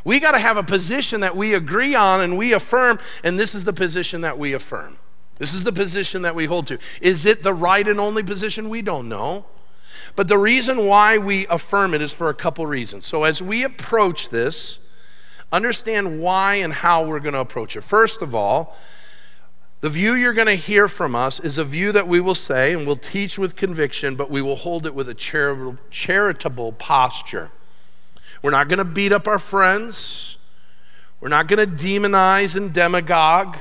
[0.05, 3.57] We got to have a position that we agree on and we affirm, and this
[3.57, 4.99] is the position that we affirm.
[5.39, 6.79] This is the position that we hold to.
[7.01, 8.69] Is it the right and only position?
[8.69, 9.47] We don't know.
[10.17, 13.05] But the reason why we affirm it is for a couple reasons.
[13.07, 14.79] So as we approach this,
[15.51, 17.83] understand why and how we're going to approach it.
[17.83, 18.77] First of all,
[19.81, 22.73] the view you're going to hear from us is a view that we will say
[22.73, 25.15] and we'll teach with conviction, but we will hold it with a
[25.91, 27.51] charitable, posture.
[28.43, 30.37] We're not going to beat up our friends.
[31.21, 33.59] We're not going to demonize and demagogue.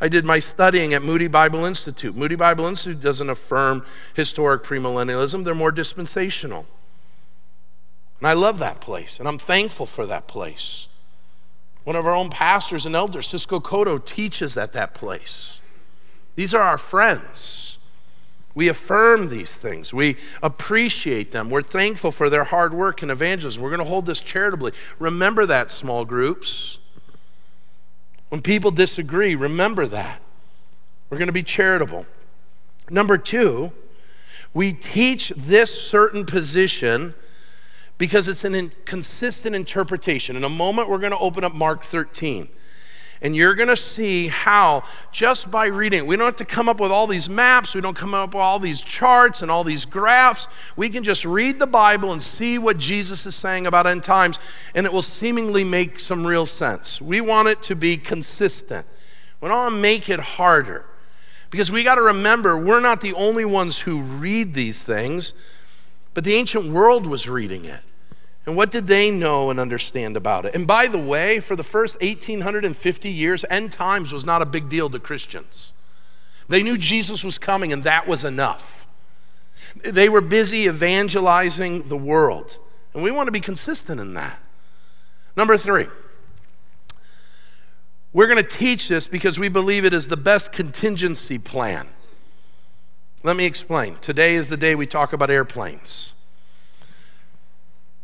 [0.00, 2.16] I did my studying at Moody Bible Institute.
[2.16, 3.84] Moody Bible Institute doesn't affirm
[4.14, 6.66] historic premillennialism, they're more dispensational.
[8.18, 10.86] And I love that place, and I'm thankful for that place.
[11.84, 15.60] One of our own pastors and elders, Cisco Cotto, teaches at that place.
[16.36, 17.78] These are our friends.
[18.54, 19.94] We affirm these things.
[19.94, 21.50] We appreciate them.
[21.50, 23.62] We're thankful for their hard work and evangelism.
[23.62, 24.72] We're going to hold this charitably.
[24.98, 26.78] Remember that, small groups.
[28.30, 30.22] When people disagree, remember that.
[31.10, 32.06] We're going to be charitable.
[32.88, 33.72] Number two,
[34.54, 37.14] we teach this certain position
[37.98, 40.36] because it's an inconsistent interpretation.
[40.36, 42.48] In a moment, we're going to open up Mark 13.
[43.22, 46.80] And you're going to see how, just by reading, we don't have to come up
[46.80, 49.84] with all these maps, we don't come up with all these charts and all these
[49.84, 50.46] graphs.
[50.74, 54.38] We can just read the Bible and see what Jesus is saying about end times,
[54.74, 56.98] and it will seemingly make some real sense.
[57.00, 58.86] We want it to be consistent.
[59.42, 60.86] We don't want to make it harder.
[61.50, 65.34] Because we got to remember, we're not the only ones who read these things,
[66.14, 67.82] but the ancient world was reading it.
[68.50, 70.56] And what did they know and understand about it?
[70.56, 74.68] And by the way, for the first 1850 years, end times was not a big
[74.68, 75.72] deal to Christians.
[76.48, 78.88] They knew Jesus was coming, and that was enough.
[79.84, 82.58] They were busy evangelizing the world.
[82.92, 84.44] And we want to be consistent in that.
[85.36, 85.86] Number three,
[88.12, 91.86] we're going to teach this because we believe it is the best contingency plan.
[93.22, 93.98] Let me explain.
[94.00, 96.14] Today is the day we talk about airplanes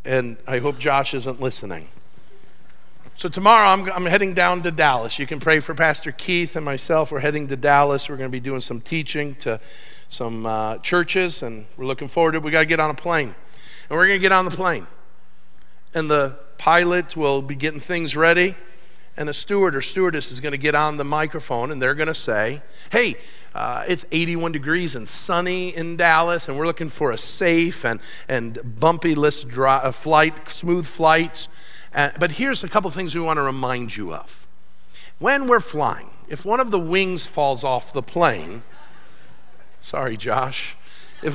[0.07, 1.88] and I hope Josh isn't listening.
[3.16, 5.18] So, tomorrow I'm, I'm, heading down to Dallas.
[5.18, 7.11] You can pray for Pastor Keith and myself.
[7.11, 8.09] We're heading to Dallas.
[8.09, 9.59] We're going to be doing some teaching to
[10.09, 12.44] some uh, churches, and we're looking forward to it.
[12.44, 13.34] We got to get on a plane.
[13.88, 14.86] And we're going to get on the plane.
[15.94, 18.54] And the pilot will be getting things ready
[19.17, 22.09] and a steward or stewardess is going to get on the microphone and they're going
[22.09, 23.17] to say, Hey,
[23.55, 28.01] uh, it's 81 degrees and sunny in Dallas, and we're looking for a safe and,
[28.29, 31.49] and bumpy-less dry, uh, flight, smooth flights.
[31.95, 34.47] Uh, but here's a couple things we want to remind you of.
[35.19, 38.62] When we're flying, if one of the wings falls off the plane,
[39.81, 40.77] sorry, Josh,
[41.23, 41.35] if,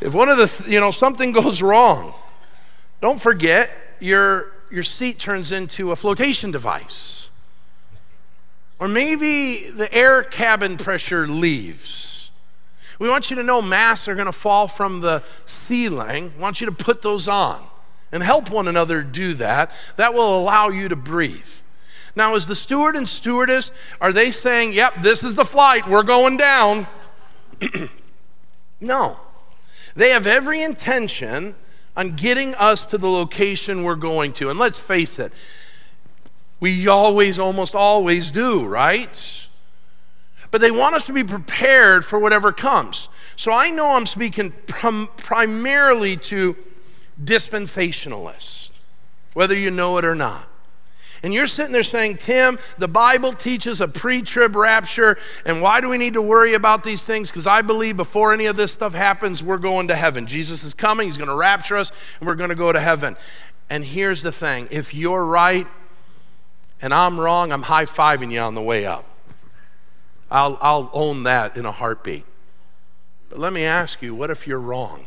[0.00, 2.14] if one of the, you know, something goes wrong,
[3.00, 3.70] don't forget
[4.00, 7.28] your your seat turns into a flotation device.
[8.78, 12.30] Or maybe the air cabin pressure leaves.
[12.98, 16.32] We want you to know masks are going to fall from the ceiling.
[16.36, 17.62] We want you to put those on
[18.12, 19.70] and help one another do that.
[19.96, 21.46] That will allow you to breathe.
[22.16, 23.70] Now, is the steward and stewardess,
[24.00, 26.86] are they saying, yep, this is the flight, we're going down?
[28.80, 29.18] no.
[29.96, 31.56] They have every intention
[31.96, 34.50] on getting us to the location we're going to.
[34.50, 35.32] And let's face it,
[36.60, 39.46] we always, almost always do, right?
[40.50, 43.08] But they want us to be prepared for whatever comes.
[43.36, 46.56] So I know I'm speaking prim- primarily to
[47.22, 48.70] dispensationalists,
[49.34, 50.48] whether you know it or not.
[51.24, 55.80] And you're sitting there saying, Tim, the Bible teaches a pre trib rapture, and why
[55.80, 57.30] do we need to worry about these things?
[57.30, 60.26] Because I believe before any of this stuff happens, we're going to heaven.
[60.26, 63.16] Jesus is coming, He's going to rapture us, and we're going to go to heaven.
[63.70, 65.66] And here's the thing if you're right
[66.84, 69.06] and I'm wrong, I'm high fiving you on the way up.
[70.30, 72.26] I'll, I'll own that in a heartbeat.
[73.30, 75.06] But let me ask you what if you're wrong?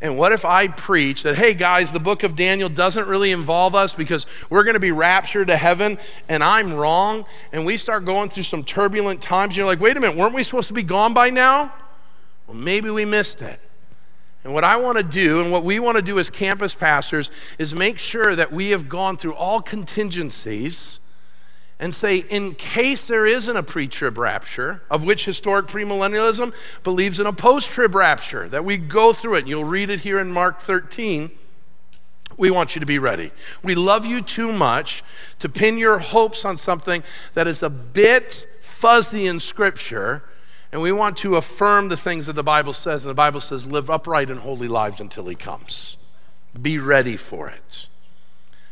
[0.00, 3.74] And what if I preach that, hey guys, the book of Daniel doesn't really involve
[3.74, 7.24] us because we're going to be raptured to heaven and I'm wrong?
[7.52, 9.56] And we start going through some turbulent times.
[9.56, 11.72] You're like, wait a minute, weren't we supposed to be gone by now?
[12.46, 13.60] Well, maybe we missed it.
[14.44, 17.30] And what I want to do, and what we want to do as campus pastors,
[17.58, 21.00] is make sure that we have gone through all contingencies
[21.78, 26.52] and say, in case there isn't a pre trib rapture, of which historic premillennialism
[26.82, 30.00] believes in a post trib rapture, that we go through it, and you'll read it
[30.00, 31.30] here in Mark 13.
[32.36, 33.30] We want you to be ready.
[33.62, 35.04] We love you too much
[35.38, 37.02] to pin your hopes on something
[37.34, 40.22] that is a bit fuzzy in Scripture,
[40.72, 43.04] and we want to affirm the things that the Bible says.
[43.04, 45.96] And the Bible says, live upright and holy lives until He comes.
[46.60, 47.86] Be ready for it.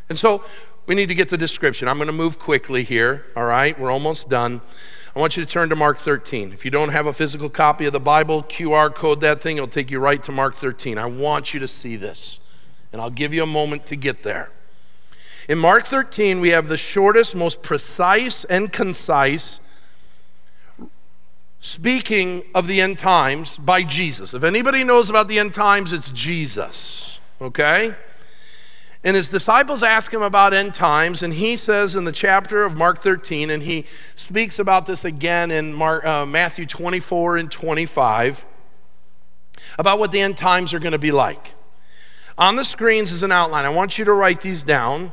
[0.08, 0.44] And so,
[0.86, 1.88] we need to get the description.
[1.88, 3.78] I'm going to move quickly here, all right?
[3.78, 4.60] We're almost done.
[5.14, 6.52] I want you to turn to Mark 13.
[6.52, 9.68] If you don't have a physical copy of the Bible, QR code that thing, it'll
[9.68, 10.98] take you right to Mark 13.
[10.98, 12.40] I want you to see this,
[12.92, 14.50] and I'll give you a moment to get there.
[15.48, 19.60] In Mark 13, we have the shortest, most precise, and concise
[21.58, 24.34] speaking of the end times by Jesus.
[24.34, 27.94] If anybody knows about the end times, it's Jesus, okay?
[29.04, 32.76] And his disciples ask him about end times, and he says in the chapter of
[32.76, 33.84] Mark 13, and he
[34.14, 38.44] speaks about this again in Mark, uh, Matthew 24 and 25,
[39.76, 41.54] about what the end times are going to be like.
[42.38, 43.64] On the screens is an outline.
[43.64, 45.12] I want you to write these down.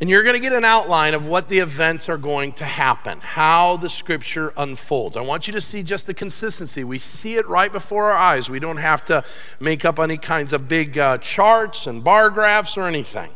[0.00, 3.18] And you're going to get an outline of what the events are going to happen,
[3.18, 5.16] how the scripture unfolds.
[5.16, 6.84] I want you to see just the consistency.
[6.84, 8.48] We see it right before our eyes.
[8.48, 9.24] We don't have to
[9.58, 13.30] make up any kinds of big uh, charts and bar graphs or anything.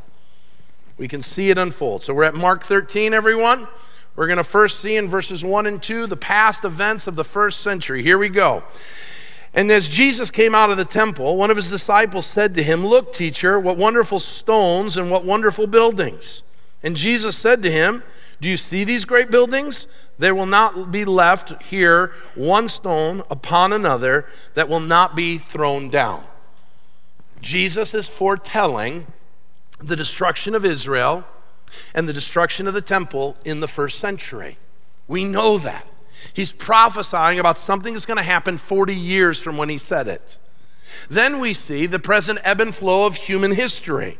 [0.99, 2.03] We can see it unfold.
[2.03, 3.67] So we're at Mark 13, everyone.
[4.15, 7.25] We're going to first see in verses 1 and 2 the past events of the
[7.25, 8.05] first century.
[8.05, 8.63] Here we go.
[9.53, 12.87] And as Jesus came out of the temple, one of his disciples said to him,
[12.87, 16.43] Look, teacher, what wonderful stones and what wonderful buildings.
[16.83, 18.03] And Jesus said to him,
[18.41, 19.87] Do you see these great buildings?
[20.19, 25.89] There will not be left here one stone upon another that will not be thrown
[25.89, 26.25] down.
[27.41, 29.07] Jesus is foretelling
[29.81, 31.25] the destruction of Israel
[31.95, 34.59] and the destruction of the temple in the first century.
[35.09, 35.89] We know that.
[36.33, 40.39] He's prophesying about something that's going to happen 40 years from when he said it.
[41.11, 44.19] Then we see the present ebb and flow of human history.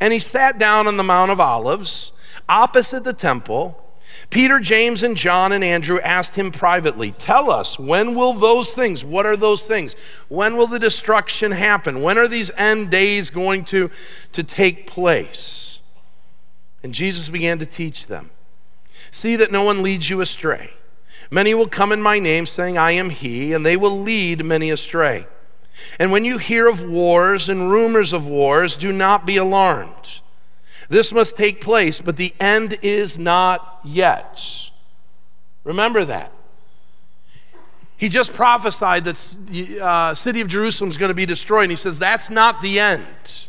[0.00, 2.12] And he sat down on the Mount of Olives
[2.48, 3.82] opposite the temple.
[4.30, 9.04] Peter, James, and John and Andrew asked him privately, Tell us, when will those things,
[9.04, 9.94] what are those things?
[10.28, 12.02] When will the destruction happen?
[12.02, 13.90] When are these end days going to,
[14.32, 15.80] to take place?
[16.82, 18.30] And Jesus began to teach them
[19.10, 20.74] See that no one leads you astray.
[21.30, 24.70] Many will come in my name, saying, I am he, and they will lead many
[24.70, 25.26] astray.
[25.98, 30.20] And when you hear of wars and rumors of wars, do not be alarmed.
[30.88, 34.42] This must take place, but the end is not yet.
[35.64, 36.32] Remember that.
[37.96, 41.72] He just prophesied that the uh, city of Jerusalem is going to be destroyed, and
[41.72, 43.46] he says that's not the end.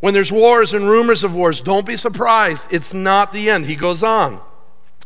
[0.00, 2.66] When there's wars and rumors of wars, don't be surprised.
[2.70, 3.66] It's not the end.
[3.66, 4.40] He goes on.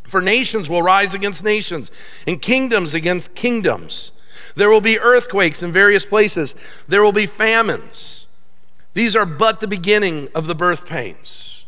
[0.04, 1.90] For nations will rise against nations,
[2.26, 4.12] and kingdoms against kingdoms.
[4.54, 6.54] There will be earthquakes in various places.
[6.88, 8.26] There will be famines.
[8.94, 11.64] These are but the beginning of the birth pains.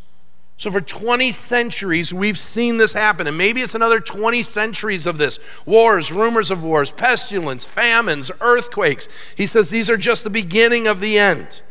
[0.57, 5.17] So, for 20 centuries, we've seen this happen, and maybe it's another 20 centuries of
[5.17, 9.09] this wars, rumors of wars, pestilence, famines, earthquakes.
[9.35, 11.61] He says these are just the beginning of the end.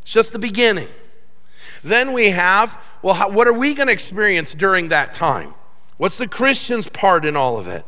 [0.00, 0.88] It's just the beginning.
[1.84, 5.54] Then we have, well, how, what are we going to experience during that time?
[5.98, 7.84] What's the Christian's part in all of it?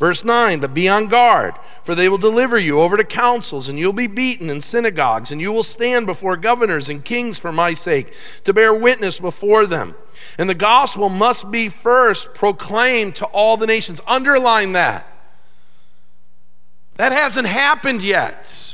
[0.00, 3.78] Verse 9, but be on guard, for they will deliver you over to councils, and
[3.78, 7.74] you'll be beaten in synagogues, and you will stand before governors and kings for my
[7.74, 9.94] sake, to bear witness before them.
[10.38, 14.00] And the gospel must be first proclaimed to all the nations.
[14.06, 15.06] Underline that.
[16.96, 18.69] That hasn't happened yet.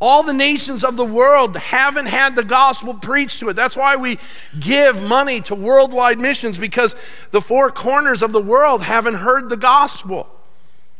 [0.00, 3.54] All the nations of the world haven't had the gospel preached to it.
[3.54, 4.18] That's why we
[4.60, 6.94] give money to worldwide missions because
[7.32, 10.28] the four corners of the world haven't heard the gospel.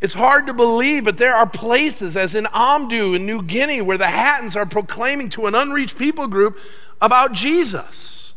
[0.01, 3.99] It's hard to believe, but there are places, as in Amdu in New Guinea, where
[3.99, 6.59] the Hattons are proclaiming to an unreached people group
[7.01, 8.35] about Jesus.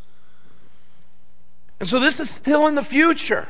[1.80, 3.48] And so this is still in the future.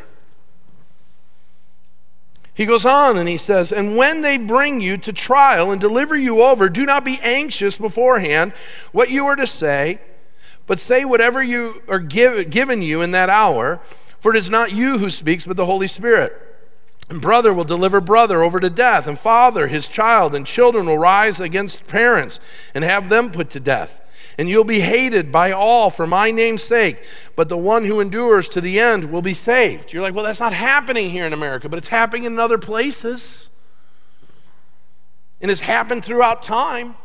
[2.54, 6.16] He goes on and he says, And when they bring you to trial and deliver
[6.16, 8.54] you over, do not be anxious beforehand
[8.92, 10.00] what you are to say,
[10.68, 13.80] but say whatever you are give, given you in that hour,
[14.20, 16.34] for it is not you who speaks, but the Holy Spirit.
[17.10, 20.98] And brother will deliver brother over to death, and father his child, and children will
[20.98, 22.40] rise against parents
[22.74, 24.02] and have them put to death
[24.38, 27.04] and you'll be hated by all for my name's sake,
[27.36, 29.94] but the one who endures to the end will be saved.
[29.94, 33.50] You're like, well, that's not happening here in America, but it's happening in other places.
[35.42, 36.96] And it's happened throughout time.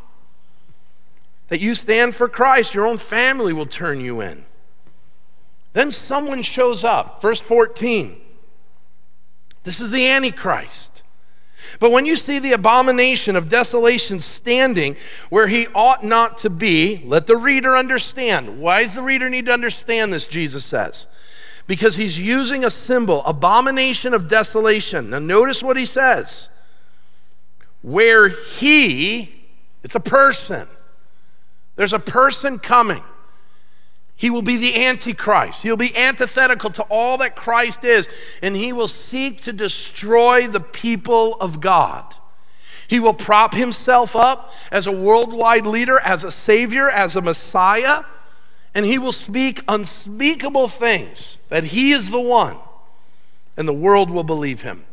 [1.49, 4.43] That you stand for Christ, your own family will turn you in.
[5.73, 7.21] Then someone shows up.
[7.21, 8.19] Verse 14.
[9.63, 10.96] This is the Antichrist.
[11.79, 14.95] But when you see the abomination of desolation standing
[15.29, 18.59] where he ought not to be, let the reader understand.
[18.59, 20.27] Why does the reader need to understand this?
[20.27, 21.07] Jesus says.
[21.65, 25.09] Because he's using a symbol, abomination of desolation.
[25.09, 26.49] Now, notice what he says.
[27.81, 29.43] Where he,
[29.83, 30.67] it's a person,
[31.75, 33.03] there's a person coming.
[34.17, 35.61] He will be the Antichrist.
[35.61, 38.09] He'll be antithetical to all that Christ is,
[38.41, 42.15] and he will seek to destroy the people of God.
[42.87, 48.05] He will prop himself up as a worldwide leader, as a savior, as a Messiah,
[48.73, 52.57] and he will speak unspeakable things that he is the one,
[53.55, 54.85] and the world will believe him.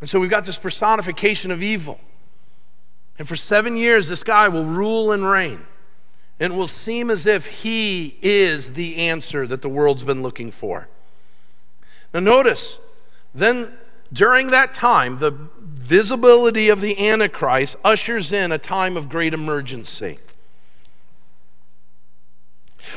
[0.00, 2.00] And so we've got this personification of evil.
[3.18, 5.60] And for seven years, this guy will rule and reign.
[6.38, 10.50] And it will seem as if he is the answer that the world's been looking
[10.50, 10.88] for.
[12.12, 12.78] Now, notice,
[13.34, 13.72] then
[14.12, 20.18] during that time, the visibility of the Antichrist ushers in a time of great emergency.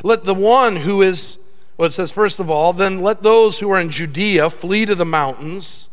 [0.03, 1.37] Let the one who is,
[1.77, 4.95] well, it says, first of all, then let those who are in Judea flee to
[4.95, 5.89] the mountains.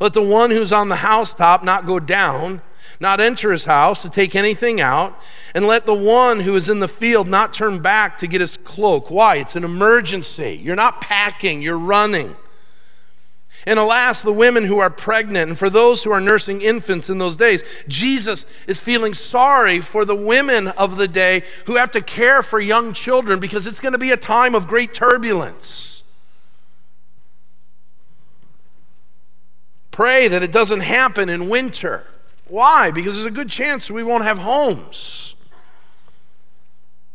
[0.00, 2.62] Let the one who's on the housetop not go down
[3.00, 5.18] not enter his house to take anything out,
[5.54, 8.56] and let the one who is in the field not turn back to get his
[8.58, 9.10] cloak.
[9.10, 9.36] Why?
[9.36, 10.60] It's an emergency.
[10.62, 12.36] You're not packing, you're running.
[13.66, 17.18] And alas, the women who are pregnant, and for those who are nursing infants in
[17.18, 22.02] those days, Jesus is feeling sorry for the women of the day who have to
[22.02, 26.02] care for young children because it's going to be a time of great turbulence.
[29.90, 32.04] Pray that it doesn't happen in winter.
[32.48, 32.90] Why?
[32.90, 35.34] Because there's a good chance we won't have homes.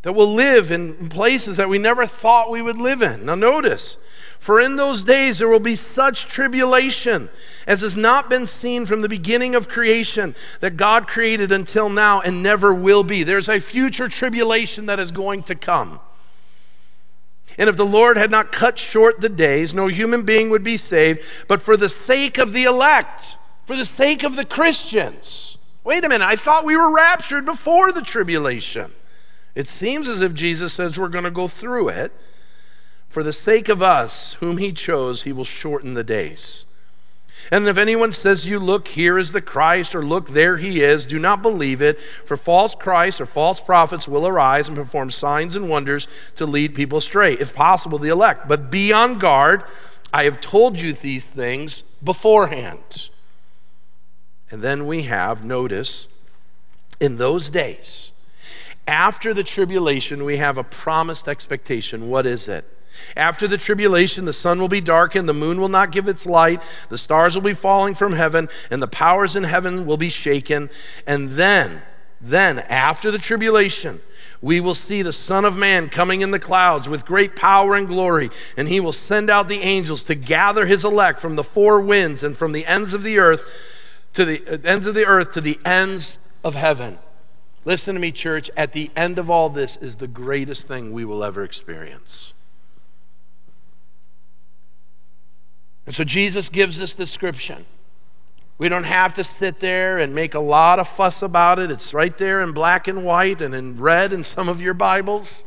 [0.01, 3.25] That we'll live in places that we never thought we would live in.
[3.25, 3.97] Now, notice,
[4.39, 7.29] for in those days there will be such tribulation
[7.67, 12.21] as has not been seen from the beginning of creation that God created until now
[12.21, 13.23] and never will be.
[13.23, 15.99] There's a future tribulation that is going to come.
[17.57, 20.77] And if the Lord had not cut short the days, no human being would be
[20.77, 23.35] saved, but for the sake of the elect,
[23.69, 25.55] for the sake of the Christians.
[25.83, 28.91] Wait a minute, I thought we were raptured before the tribulation.
[29.53, 32.11] It seems as if Jesus says we're going to go through it.
[33.09, 36.65] For the sake of us, whom he chose, he will shorten the days.
[37.51, 41.05] And if anyone says you look here is the Christ or look there he is,
[41.05, 45.55] do not believe it, for false Christs or false prophets will arise and perform signs
[45.55, 46.07] and wonders
[46.37, 48.47] to lead people astray, if possible the elect.
[48.47, 49.63] But be on guard.
[50.11, 53.09] I have told you these things beforehand.
[54.51, 56.07] And then we have, notice,
[56.99, 58.11] in those days,
[58.87, 62.09] after the tribulation, we have a promised expectation.
[62.09, 62.65] What is it?
[63.15, 66.61] After the tribulation, the sun will be darkened, the moon will not give its light,
[66.89, 70.69] the stars will be falling from heaven, and the powers in heaven will be shaken.
[71.05, 71.83] And then,
[72.19, 74.01] then, after the tribulation,
[74.41, 77.87] we will see the Son of Man coming in the clouds with great power and
[77.87, 81.79] glory, and he will send out the angels to gather his elect from the four
[81.79, 83.43] winds and from the ends of the earth
[84.13, 86.97] to the uh, ends of the earth to the ends of heaven.
[87.65, 88.49] Listen to me, church.
[88.55, 92.33] At the end of all this is the greatest thing we will ever experience.
[95.85, 97.65] And so Jesus gives this description.
[98.59, 101.71] We don't have to sit there and make a lot of fuss about it.
[101.71, 105.43] It's right there in black and white and in red in some of your Bibles.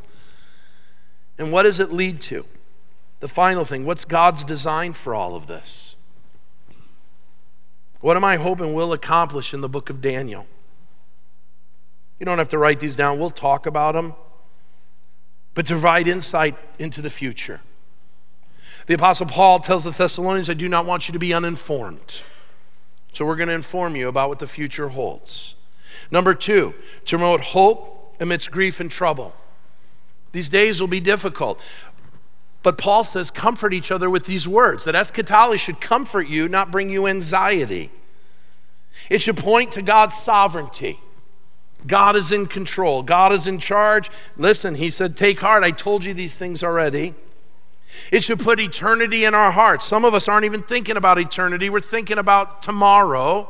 [1.39, 2.45] And what does it lead to?
[3.21, 5.92] The final thing what's God's design for all of this?
[8.03, 10.47] What am I hoping we'll accomplish in the book of Daniel?
[12.19, 14.15] You don't have to write these down, we'll talk about them.
[15.55, 17.61] But to provide insight into the future.
[18.87, 22.17] The Apostle Paul tells the Thessalonians, I do not want you to be uninformed.
[23.13, 25.55] So we're going to inform you about what the future holds.
[26.11, 26.75] Number two,
[27.05, 29.35] to promote hope amidst grief and trouble.
[30.33, 31.61] These days will be difficult.
[32.63, 36.71] But Paul says, comfort each other with these words that eschatology should comfort you, not
[36.71, 37.91] bring you anxiety.
[39.11, 41.01] It should point to God's sovereignty.
[41.87, 44.11] God is in control, God is in charge.
[44.37, 47.15] Listen, he said, Take heart, I told you these things already.
[48.11, 49.87] It should put eternity in our hearts.
[49.87, 53.49] Some of us aren't even thinking about eternity, we're thinking about tomorrow.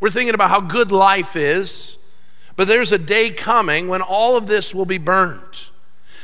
[0.00, 1.96] We're thinking about how good life is.
[2.56, 5.68] But there's a day coming when all of this will be burned.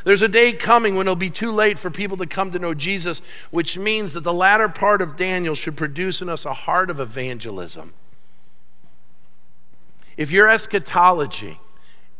[0.08, 2.72] There's a day coming when it'll be too late for people to come to know
[2.72, 6.88] Jesus, which means that the latter part of Daniel should produce in us a heart
[6.88, 7.92] of evangelism.
[10.16, 11.60] If your eschatology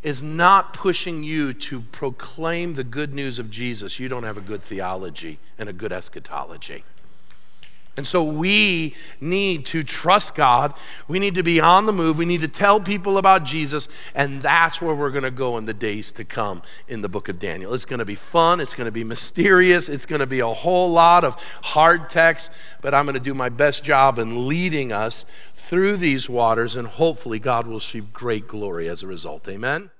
[0.02, 4.42] is not pushing you to proclaim the good news of Jesus, you don't have a
[4.42, 6.84] good theology and a good eschatology.
[7.98, 10.72] And so we need to trust God.
[11.08, 12.16] We need to be on the move.
[12.16, 13.88] We need to tell people about Jesus.
[14.14, 17.28] And that's where we're going to go in the days to come in the book
[17.28, 17.74] of Daniel.
[17.74, 18.60] It's going to be fun.
[18.60, 19.88] It's going to be mysterious.
[19.88, 22.50] It's going to be a whole lot of hard text.
[22.82, 26.76] But I'm going to do my best job in leading us through these waters.
[26.76, 29.48] And hopefully, God will achieve great glory as a result.
[29.48, 29.90] Amen.